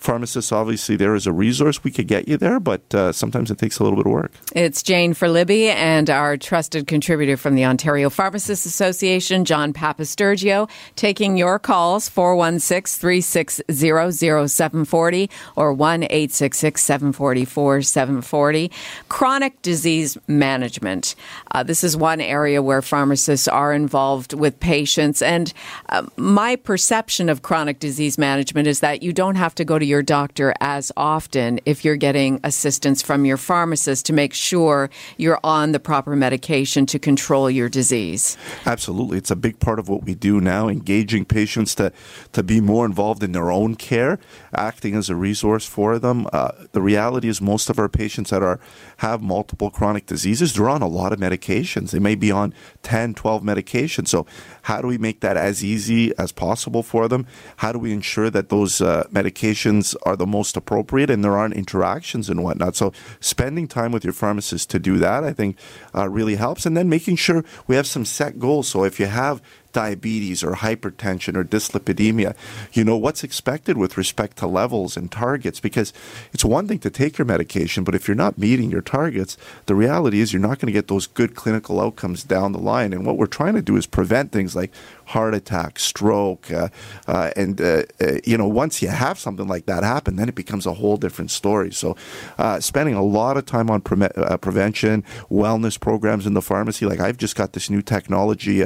pharmacists, 0.06 0.52
obviously, 0.52 0.96
there 0.96 1.16
is 1.16 1.26
a 1.26 1.34
resource 1.34 1.84
we 1.84 1.92
could 1.92 2.08
get 2.08 2.28
you 2.28 2.38
there, 2.38 2.60
but 2.60 2.94
uh, 2.94 3.12
sometimes 3.12 3.50
it 3.50 3.58
takes 3.58 3.80
a 3.80 3.84
little 3.84 3.98
bit 3.98 4.06
of 4.06 4.12
work. 4.12 4.32
It's 4.56 4.84
Jane 4.84 5.14
for 5.14 5.28
Libby 5.28 5.70
and 5.70 6.10
our 6.10 6.38
trusted 6.38 6.88
contributor 6.88 7.36
from 7.36 7.56
the 7.56 7.66
Ontario 7.66 8.10
Pharmacists 8.10 8.66
Association, 8.66 9.44
John 9.44 9.74
Papastergiou, 9.74 10.70
taking 10.96 11.38
your 11.38 11.58
calls 11.58 12.08
416 12.08 13.00
360 13.02 13.64
0740 13.72 15.30
or 15.56 15.74
1 15.74 16.04
866 16.04 16.82
744 16.82 17.82
740. 17.82 18.72
Chronic 19.10 19.62
disease 19.64 20.18
management. 20.28 21.16
Uh, 21.52 21.64
this 21.64 21.84
is 21.84 21.98
one 21.98 22.22
area 22.22 22.62
where 22.62 22.82
pharmacists 22.82 23.48
are 23.48 23.74
involved 23.74 24.34
with 24.34 24.60
patients. 24.60 25.22
And 25.22 25.52
uh, 25.90 26.06
my 26.16 26.56
perception 26.56 27.28
of 27.28 27.42
chronic 27.42 27.80
disease 27.80 28.18
management 28.18 28.68
is 28.68 28.82
that 28.82 29.02
you 29.02 29.12
don't 29.12 29.36
have 29.36 29.56
to 29.56 29.66
go 29.66 29.80
to 29.80 29.86
your 29.86 29.95
doctor 30.02 30.54
as 30.60 30.92
often 30.98 31.60
if 31.66 31.86
you're 31.86 31.96
getting 31.96 32.40
assistance 32.44 33.02
from 33.02 33.26
your 33.26 33.38
pharmacist 33.38 34.06
to 34.06 34.14
make 34.14 34.34
sure 34.34 34.90
you're 35.18 35.40
on 35.44 35.72
the 35.72 35.80
proper 35.80 36.16
medication 36.16 36.86
to 36.86 37.00
control 37.00 37.50
your 37.50 37.70
disease. 37.70 38.38
Absolutely. 38.66 39.18
It's 39.18 39.32
a 39.32 39.36
big 39.36 39.60
part 39.60 39.80
of 39.80 39.90
what 39.90 40.04
we 40.04 40.16
do 40.16 40.42
now, 40.42 40.68
engaging 40.68 41.26
patients 41.26 41.76
to, 41.76 41.92
to 42.34 42.44
be 42.44 42.62
more 42.62 42.86
involved 42.86 43.24
in 43.24 43.32
their 43.32 43.52
own 43.52 43.76
care, 43.76 44.20
acting 44.54 44.96
as 44.96 45.10
a 45.10 45.16
resource 45.16 45.66
for 45.66 46.00
them. 46.00 46.28
Uh, 46.32 46.52
the 46.72 46.82
reality 46.82 47.28
is 47.28 47.42
most 47.42 47.70
of 47.70 47.80
our 47.80 47.90
patients 47.90 48.30
that 48.30 48.44
are 48.44 48.60
have 48.98 49.22
multiple 49.22 49.70
chronic 49.70 50.06
diseases, 50.06 50.54
they're 50.54 50.70
on 50.70 50.82
a 50.82 50.88
lot 50.88 51.14
of 51.14 51.20
medications. 51.20 51.92
They 51.92 52.00
may 52.00 52.16
be 52.16 52.32
on 52.32 52.54
10, 52.84 53.14
12 53.14 53.44
medications. 53.44 54.08
So 54.08 54.26
how 54.66 54.82
do 54.82 54.88
we 54.88 54.98
make 54.98 55.20
that 55.20 55.38
as 55.38 55.64
easy 55.64 56.12
as 56.18 56.32
possible 56.32 56.82
for 56.82 57.08
them? 57.08 57.28
How 57.58 57.72
do 57.72 57.78
we 57.78 57.94
ensure 57.94 58.32
that 58.32 58.50
those 58.50 58.82
uh, 58.82 59.04
medications 59.12 59.96
are 60.08 60.16
the 60.16 60.26
most 60.26 60.58
appropriate 60.58 61.12
and 61.12 61.24
there 61.24 61.38
aren't 61.38 61.54
interactions 61.54 62.32
and 62.32 62.44
whatnot? 62.44 62.76
So 62.76 62.92
spending 63.20 63.68
time 63.68 63.92
with 63.92 64.04
your 64.04 64.14
pharmacist 64.14 64.72
to 64.72 64.80
do 64.80 64.98
that, 64.98 65.24
I 65.24 65.34
think, 65.34 65.58
uh, 65.94 66.10
really 66.10 66.36
helps. 66.36 66.66
And 66.66 66.76
then 66.76 66.90
making 66.90 67.18
sure 67.18 67.46
we 67.68 67.76
have 67.76 67.86
some 67.86 68.06
set 68.06 68.40
goals. 68.40 68.68
So 68.68 68.84
if 68.84 69.00
you 69.00 69.06
have 69.06 69.40
diabetes 69.76 70.42
or 70.42 70.54
hypertension 70.54 71.36
or 71.36 71.44
dyslipidemia, 71.44 72.34
you 72.72 72.86
know 72.86 72.96
what's 72.96 73.26
expected 73.26 73.76
with 73.76 73.98
respect 73.98 74.38
to 74.38 74.48
levels 74.48 74.96
and 74.96 75.12
targets 75.12 75.60
because 75.60 75.92
it's 76.32 76.46
one 76.46 76.66
thing 76.66 76.80
to 76.80 76.90
take 76.90 77.18
your 77.18 77.26
medication, 77.26 77.84
but 77.84 77.94
if 77.94 78.08
you're 78.08 78.16
not 78.16 78.38
meeting 78.38 78.72
your 78.72 78.82
targets, 78.82 79.38
the 79.66 79.76
reality 79.76 80.22
is 80.22 80.32
you're 80.32 80.42
not 80.42 80.60
going 80.60 80.68
to 80.68 80.80
get 80.80 80.88
those 80.88 81.08
good 81.08 81.36
clinical 81.36 81.82
outcomes 81.82 82.24
down 82.24 82.54
the 82.54 82.58
line. 82.58 82.94
And 82.94 83.06
what 83.06 83.18
we're 83.18 83.26
trying 83.26 83.56
to 83.56 83.62
do 83.62 83.76
is 83.76 83.86
prevent 83.86 84.32
things 84.32 84.56
like 84.56 84.72
heart 85.08 85.34
attack, 85.34 85.80
stroke, 85.80 86.52
uh, 86.52 86.70
uh, 87.08 87.32
and 87.36 87.62
uh, 87.62 87.84
uh 88.02 88.18
you 88.24 88.38
know 88.38 88.48
once 88.48 88.82
you 88.82 88.88
have 88.88 89.20
something 89.20 89.48
like 89.48 89.66
that 89.66 89.84
happen, 89.84 90.16
then 90.16 90.30
it 90.30 90.36
becomes 90.36 90.66
a 90.66 90.74
whole 90.74 90.98
different 90.98 91.32
story. 91.32 91.72
So, 91.72 91.96
uh, 92.38 92.60
spending 92.60 92.96
a 92.96 93.04
lot 93.04 93.38
of 93.38 93.46
time 93.46 93.70
on 93.70 93.82
pre- 93.82 94.08
prevention, 94.42 95.04
wellness 95.30 95.80
programs 95.80 96.26
in 96.26 96.34
the 96.34 96.42
pharmacy. 96.42 96.86
Like 96.86 97.00
I've 97.00 97.18
just 97.18 97.36
got 97.36 97.54
this 97.54 97.70
new 97.70 97.82
technology 97.82 98.64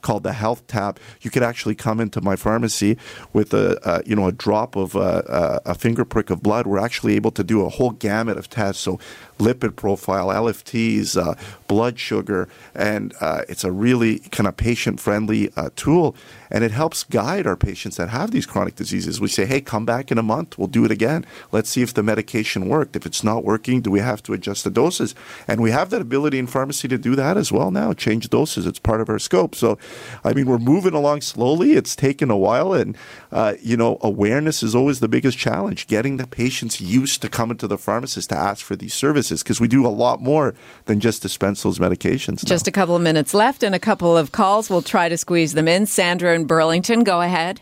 called 0.00 0.22
the 0.22 0.30
HealthTab. 0.30 0.96
You 1.20 1.30
could 1.30 1.42
actually 1.42 1.74
come 1.74 2.00
into 2.00 2.20
my 2.20 2.36
pharmacy 2.36 2.96
with 3.32 3.52
a 3.54 4.02
you 4.06 4.16
know 4.16 4.26
a 4.26 4.32
drop 4.32 4.76
of 4.76 4.94
a 4.96 5.74
finger 5.74 6.04
prick 6.04 6.30
of 6.30 6.42
blood. 6.42 6.66
We're 6.66 6.78
actually 6.78 7.16
able 7.16 7.32
to 7.32 7.44
do 7.44 7.64
a 7.64 7.68
whole 7.68 7.90
gamut 7.90 8.38
of 8.38 8.48
tests. 8.48 8.82
So 8.82 8.98
lipid 9.42 9.76
profile, 9.76 10.28
LFTs, 10.28 11.20
uh, 11.20 11.34
blood 11.66 11.98
sugar, 11.98 12.48
and 12.74 13.14
uh, 13.20 13.42
it's 13.48 13.64
a 13.64 13.72
really 13.72 14.20
kind 14.30 14.46
of 14.46 14.56
patient 14.56 15.00
friendly 15.00 15.50
uh, 15.56 15.70
tool. 15.76 16.14
And 16.52 16.62
it 16.62 16.70
helps 16.70 17.02
guide 17.02 17.46
our 17.46 17.56
patients 17.56 17.96
that 17.96 18.10
have 18.10 18.30
these 18.30 18.44
chronic 18.44 18.76
diseases. 18.76 19.22
We 19.22 19.28
say, 19.28 19.46
hey, 19.46 19.62
come 19.62 19.86
back 19.86 20.12
in 20.12 20.18
a 20.18 20.22
month. 20.22 20.58
We'll 20.58 20.68
do 20.68 20.84
it 20.84 20.90
again. 20.90 21.24
Let's 21.50 21.70
see 21.70 21.80
if 21.80 21.94
the 21.94 22.02
medication 22.02 22.68
worked. 22.68 22.94
If 22.94 23.06
it's 23.06 23.24
not 23.24 23.42
working, 23.42 23.80
do 23.80 23.90
we 23.90 24.00
have 24.00 24.22
to 24.24 24.34
adjust 24.34 24.64
the 24.64 24.70
doses? 24.70 25.14
And 25.48 25.62
we 25.62 25.70
have 25.70 25.88
that 25.90 26.02
ability 26.02 26.38
in 26.38 26.46
pharmacy 26.46 26.88
to 26.88 26.98
do 26.98 27.16
that 27.16 27.38
as 27.38 27.50
well 27.50 27.70
now, 27.70 27.94
change 27.94 28.28
doses. 28.28 28.66
It's 28.66 28.78
part 28.78 29.00
of 29.00 29.08
our 29.08 29.18
scope. 29.18 29.54
So, 29.54 29.78
I 30.24 30.34
mean, 30.34 30.44
we're 30.44 30.58
moving 30.58 30.92
along 30.92 31.22
slowly. 31.22 31.72
It's 31.72 31.96
taken 31.96 32.30
a 32.30 32.36
while. 32.36 32.74
And, 32.74 32.98
uh, 33.32 33.54
you 33.62 33.78
know, 33.78 33.96
awareness 34.02 34.62
is 34.62 34.74
always 34.74 35.00
the 35.00 35.08
biggest 35.08 35.38
challenge, 35.38 35.86
getting 35.86 36.18
the 36.18 36.26
patients 36.26 36.82
used 36.82 37.22
to 37.22 37.30
coming 37.30 37.56
to 37.56 37.66
the 37.66 37.78
pharmacist 37.78 38.28
to 38.28 38.36
ask 38.36 38.62
for 38.62 38.76
these 38.76 38.92
services 38.92 39.42
because 39.42 39.58
we 39.58 39.68
do 39.68 39.86
a 39.86 39.88
lot 39.88 40.20
more 40.20 40.54
than 40.84 41.00
just 41.00 41.22
dispense 41.22 41.62
those 41.62 41.78
medications. 41.78 42.44
Now. 42.44 42.48
Just 42.48 42.68
a 42.68 42.72
couple 42.72 42.94
of 42.94 43.00
minutes 43.00 43.32
left 43.32 43.62
and 43.62 43.74
a 43.74 43.78
couple 43.78 44.14
of 44.18 44.32
calls. 44.32 44.68
We'll 44.68 44.82
try 44.82 45.08
to 45.08 45.16
squeeze 45.16 45.54
them 45.54 45.66
in. 45.66 45.86
Sandra 45.86 46.41
in 46.42 46.46
Burlington, 46.46 47.04
go 47.04 47.20
ahead. 47.20 47.60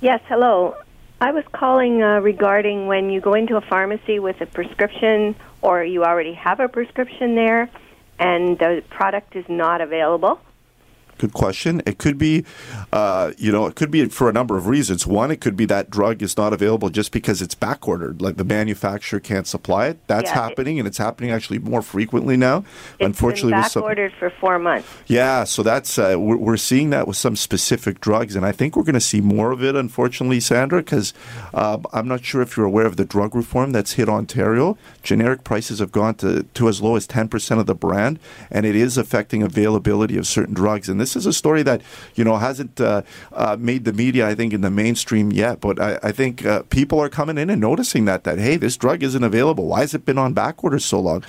Yes, 0.00 0.20
hello. 0.28 0.76
I 1.20 1.32
was 1.32 1.44
calling 1.52 2.02
uh, 2.02 2.20
regarding 2.20 2.86
when 2.86 3.08
you 3.08 3.20
go 3.20 3.32
into 3.32 3.56
a 3.56 3.62
pharmacy 3.62 4.18
with 4.18 4.40
a 4.42 4.46
prescription 4.46 5.34
or 5.62 5.82
you 5.82 6.04
already 6.04 6.34
have 6.34 6.60
a 6.60 6.68
prescription 6.68 7.34
there 7.34 7.70
and 8.18 8.58
the 8.58 8.82
product 8.90 9.34
is 9.34 9.46
not 9.48 9.80
available. 9.80 10.38
Good 11.18 11.32
question. 11.32 11.82
It 11.86 11.98
could 11.98 12.18
be, 12.18 12.44
uh, 12.92 13.32
you 13.38 13.52
know, 13.52 13.66
it 13.66 13.74
could 13.76 13.90
be 13.90 14.06
for 14.06 14.28
a 14.28 14.32
number 14.32 14.56
of 14.56 14.66
reasons. 14.66 15.06
One, 15.06 15.30
it 15.30 15.40
could 15.40 15.56
be 15.56 15.64
that 15.66 15.90
drug 15.90 16.22
is 16.22 16.36
not 16.36 16.52
available 16.52 16.90
just 16.90 17.12
because 17.12 17.40
it's 17.40 17.54
back 17.54 17.86
ordered, 17.86 18.20
like 18.20 18.36
the 18.36 18.44
manufacturer 18.44 19.20
can't 19.20 19.46
supply 19.46 19.86
it. 19.86 20.06
That's 20.06 20.30
yeah, 20.30 20.34
happening, 20.34 20.76
it, 20.76 20.80
and 20.80 20.88
it's 20.88 20.98
happening 20.98 21.30
actually 21.30 21.58
more 21.58 21.82
frequently 21.82 22.36
now. 22.36 22.64
Unfortunately, 23.00 23.52
been 23.52 23.62
back 23.62 23.76
ordered 23.76 24.12
for 24.18 24.30
four 24.30 24.58
months. 24.58 24.88
Yeah, 25.06 25.44
so 25.44 25.62
that's 25.62 25.98
uh, 25.98 26.16
we're, 26.18 26.36
we're, 26.36 26.56
seeing 26.56 26.90
that 26.90 27.06
with 27.06 27.16
some 27.16 27.36
specific 27.36 28.00
drugs, 28.00 28.36
and 28.36 28.46
I 28.46 28.52
think 28.52 28.76
we're 28.76 28.84
going 28.84 28.94
to 28.94 29.00
see 29.00 29.20
more 29.20 29.52
of 29.52 29.62
it. 29.62 29.76
Unfortunately, 29.76 30.40
Sandra, 30.40 30.82
because 30.82 31.12
uh, 31.52 31.78
I'm 31.92 32.08
not 32.08 32.24
sure 32.24 32.42
if 32.42 32.56
you're 32.56 32.66
aware 32.66 32.86
of 32.86 32.96
the 32.96 33.04
drug 33.04 33.34
reform 33.34 33.72
that's 33.72 33.92
hit 33.92 34.08
Ontario. 34.08 34.78
Generic 35.02 35.44
prices 35.44 35.78
have 35.78 35.92
gone 35.92 36.14
to 36.16 36.44
to 36.54 36.68
as 36.68 36.80
low 36.80 36.96
as 36.96 37.06
10% 37.06 37.58
of 37.58 37.66
the 37.66 37.74
brand, 37.74 38.18
and 38.50 38.66
it 38.66 38.74
is 38.74 38.96
affecting 38.96 39.42
availability 39.42 40.16
of 40.16 40.26
certain 40.26 40.54
drugs. 40.54 40.88
And 40.88 41.00
this 41.04 41.16
is 41.16 41.26
a 41.26 41.32
story 41.32 41.62
that 41.62 41.82
you 42.14 42.24
know 42.24 42.36
hasn't 42.36 42.80
uh, 42.80 43.02
uh, 43.32 43.56
made 43.60 43.84
the 43.84 43.92
media, 43.92 44.26
I 44.26 44.34
think, 44.34 44.54
in 44.54 44.62
the 44.62 44.70
mainstream 44.70 45.30
yet. 45.30 45.60
But 45.60 45.78
I, 45.78 45.98
I 46.02 46.12
think 46.12 46.44
uh, 46.46 46.62
people 46.70 46.98
are 46.98 47.10
coming 47.10 47.36
in 47.36 47.50
and 47.50 47.60
noticing 47.60 48.06
that 48.06 48.24
that 48.24 48.38
hey, 48.38 48.56
this 48.56 48.76
drug 48.76 49.02
isn't 49.02 49.22
available. 49.22 49.66
Why 49.66 49.80
has 49.80 49.92
it 49.92 50.06
been 50.06 50.18
on 50.18 50.32
back 50.32 50.64
order 50.64 50.78
so 50.78 50.98
long? 50.98 51.22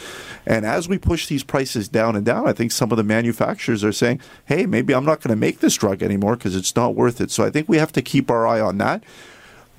And 0.45 0.65
as 0.65 0.88
we 0.88 0.97
push 0.97 1.27
these 1.27 1.43
prices 1.43 1.89
down 1.89 2.15
and 2.15 2.25
down, 2.25 2.47
I 2.47 2.53
think 2.53 2.71
some 2.71 2.91
of 2.91 2.97
the 2.97 3.03
manufacturers 3.03 3.83
are 3.83 3.91
saying, 3.91 4.21
hey, 4.45 4.65
maybe 4.65 4.95
I'm 4.95 5.05
not 5.05 5.21
going 5.21 5.35
to 5.35 5.35
make 5.35 5.59
this 5.59 5.75
drug 5.75 6.01
anymore 6.01 6.38
because 6.38 6.55
it's 6.55 6.75
not 6.75 6.95
worth 6.95 7.19
it. 7.19 7.31
So 7.31 7.43
I 7.43 7.49
think 7.49 7.67
we 7.67 7.77
have 7.77 7.91
to 7.93 8.01
keep 8.01 8.31
our 8.31 8.47
eye 8.47 8.61
on 8.61 8.77
that. 8.77 9.03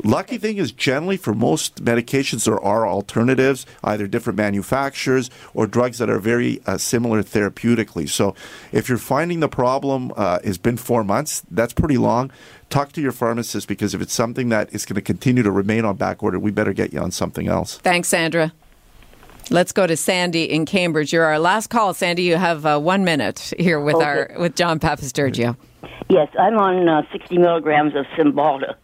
Lucky 0.05 0.37
thing 0.37 0.59
is, 0.59 0.73
generally, 0.73 1.17
for 1.17 1.33
most 1.35 1.83
medications, 1.85 2.45
there 2.45 2.61
are 2.61 2.87
alternatives, 2.87 3.65
either 3.83 4.07
different 4.07 4.37
manufacturers 4.37 5.31
or 5.55 5.67
drugs 5.67 5.99
that 5.99 6.11
are 6.11 6.19
very 6.19 6.61
uh, 6.67 6.77
similar 6.77 7.23
therapeutically. 7.23 8.09
So, 8.09 8.35
if 8.73 8.89
you're 8.89 8.99
finding 8.99 9.41
the 9.41 9.49
problem 9.49 10.13
uh, 10.17 10.39
has 10.45 10.59
been 10.59 10.77
four 10.77 11.03
months, 11.03 11.43
that's 11.51 11.73
pretty 11.73 11.97
long. 11.97 12.31
Talk 12.69 12.93
to 12.93 13.01
your 13.01 13.13
pharmacist 13.13 13.69
because 13.69 13.95
if 13.95 14.03
it's 14.03 14.13
something 14.13 14.51
that 14.51 14.73
is 14.75 14.85
going 14.85 14.97
to 14.97 15.01
continue 15.03 15.43
to 15.43 15.51
remain 15.51 15.85
on 15.85 15.97
back 15.97 16.23
order, 16.23 16.39
we 16.39 16.51
better 16.51 16.73
get 16.73 16.93
you 16.93 17.01
on 17.01 17.11
something 17.11 17.49
else. 17.49 17.79
Thanks, 17.79 18.09
Sandra. 18.09 18.53
Let's 19.51 19.71
go 19.73 19.87
to 19.87 19.97
Sandy 19.97 20.45
in 20.51 20.67
Cambridge. 20.67 21.13
You're 21.13 21.25
our 21.25 21.39
last 21.39 21.69
call, 21.69 21.95
Sandy. 21.95 22.25
You 22.25 22.37
have 22.37 22.67
uh, 22.67 22.79
one 22.81 23.05
minute 23.05 23.55
here 23.59 23.79
with 23.81 23.95
Okay. 23.97 24.05
our 24.05 24.31
with 24.39 24.57
John 24.57 24.81
Papastergiou. 24.81 25.57
Yes, 26.11 26.29
I'm 26.39 26.59
on 26.59 26.89
uh, 26.89 27.03
60 27.13 27.39
milligrams 27.39 27.95
of 27.95 28.05
Cymbalta 28.17 28.75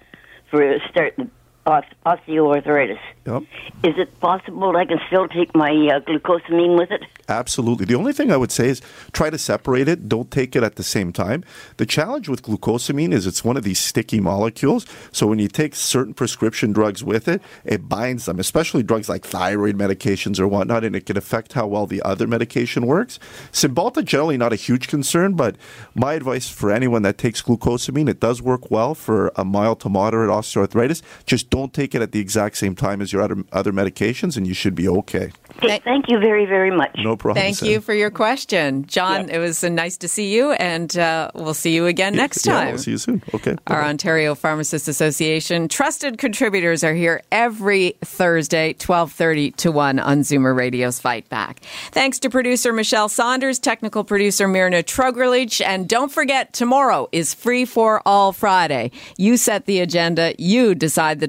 for 0.53 0.79
start 0.91 1.15
os- 1.19 1.27
osteoarthritis. 1.67 2.99
Yep. 3.27 3.43
Is 3.85 3.95
it 3.97 4.21
possible 4.21 4.77
I 4.77 4.85
can 4.85 4.99
still 5.07 5.29
take 5.29 5.55
my 5.55 5.71
uh, 5.71 6.01
glucosamine 6.01 6.77
with 6.77 6.91
it? 6.91 7.05
Absolutely. 7.29 7.87
The 7.87 7.95
only 7.95 8.13
thing 8.13 8.33
I 8.33 8.37
would 8.37 8.51
say 8.51 8.69
is 8.69 8.83
try 9.13 9.31
to 9.31 9.39
separate 9.39 9.87
it. 9.87 10.09
Don't 10.09 10.31
take 10.31 10.57
it 10.57 10.65
at 10.65 10.75
the 10.75 10.83
same 10.83 11.13
time. 11.13 11.45
The 11.77 11.87
challenge 11.87 12.29
with 12.29 12.43
glucosamine 12.43 13.13
is 13.13 13.27
it's 13.27 13.45
one 13.45 13.57
of 13.57 13.63
these 13.63 13.79
sticky 13.79 14.19
molecules. 14.19 14.87
So 15.13 15.29
when 15.29 15.39
you 15.39 15.47
take 15.47 15.77
certain 15.77 16.15
prescription 16.15 16.73
drugs 16.73 17.05
with 17.05 17.29
it, 17.29 17.41
it 17.65 17.89
binds 17.89 18.27
them, 18.27 18.41
especially 18.41 18.83
drugs 18.83 19.09
like 19.09 19.25
thyroid 19.25 19.77
medications 19.77 20.41
or 20.41 20.49
whatnot, 20.49 20.83
and 20.83 20.97
it 20.97 21.07
can 21.07 21.17
affect 21.17 21.53
how 21.53 21.69
well 21.69 21.87
the 21.87 22.03
other 22.03 22.27
medication 22.27 22.87
works. 22.87 23.21
Cymbalta 23.53 24.05
generally 24.05 24.37
not 24.37 24.53
a 24.53 24.57
huge 24.57 24.89
concern, 24.89 25.35
but 25.35 25.57
my 25.95 26.15
advice 26.15 26.49
for 26.49 26.73
anyone 26.73 27.03
that 27.03 27.19
takes 27.19 27.41
glucosamine, 27.41 28.09
it 28.09 28.19
does 28.19 28.43
work 28.43 28.69
well 28.71 28.97
for 28.97 29.31
a 29.37 29.45
mild 29.45 29.79
to 29.81 29.89
moderate 29.89 30.29
osteoarthritis. 30.29 31.03
Just 31.25 31.52
don't 31.53 31.75
take 31.75 31.95
it 31.95 32.01
at 32.01 32.13
the 32.13 32.19
exact 32.19 32.57
same 32.57 32.75
time 32.75 33.03
as 33.03 33.13
your 33.13 33.21
other, 33.21 33.37
other 33.53 33.73
medications, 33.73 34.39
and 34.39 34.47
you 34.47 34.55
should 34.55 34.75
be 34.75 34.89
okay. 34.89 35.31
Okay, 35.59 35.81
thank 35.85 36.09
you 36.09 36.19
very, 36.19 36.47
very 36.47 36.71
much. 36.71 36.91
No 36.99 37.15
problem. 37.15 37.41
Thank 37.43 37.57
Sandy. 37.57 37.75
you 37.75 37.81
for 37.83 37.93
your 37.93 38.11
question, 38.11 38.87
John. 38.87 39.29
It 39.29 39.37
was 39.39 39.63
nice 39.63 39.99
to 39.99 40.09
see 40.09 40.35
you, 40.35 40.53
and 40.53 40.97
uh, 40.97 41.31
we'll 41.35 41.53
see 41.53 41.75
you 41.75 41.85
again 41.87 42.17
next 42.17 42.47
Yeah, 42.47 42.55
time. 42.55 42.69
we'll 42.69 42.79
see 42.79 42.93
you 42.93 42.99
soon. 42.99 43.23
Okay. 43.35 43.51
Our 43.51 43.57
Bye-bye. 43.83 43.89
Ontario 43.91 44.35
Pharmacists 44.35 44.89
Association 44.89 45.69
trusted 45.69 46.17
contributors 46.17 46.83
are 46.83 46.95
here 46.95 47.23
every 47.31 47.97
Thursday, 48.03 48.73
12:30 48.73 49.55
to 49.57 49.71
1 49.71 49.99
on 49.99 50.21
Zoomer 50.21 50.57
Radio's 50.57 50.99
Fight 51.01 51.29
Back. 51.29 51.61
Thanks 51.93 52.19
to 52.21 52.31
producer 52.31 52.73
Michelle 52.73 53.11
Saunders, 53.11 53.59
technical 53.59 54.05
producer 54.05 54.49
Mirna 54.49 54.83
Trogrlich, 54.83 55.61
and 55.65 55.87
don't 55.87 56.11
forget 56.11 56.55
tomorrow 56.55 57.09
is 57.13 57.35
Free 57.35 57.67
for 57.67 58.01
All 58.07 58.33
Friday. 58.33 58.91
You 59.19 59.37
set 59.37 59.67
the 59.67 59.81
agenda, 59.81 60.35
you 60.39 60.75
decide 60.75 61.21
the 61.21 61.29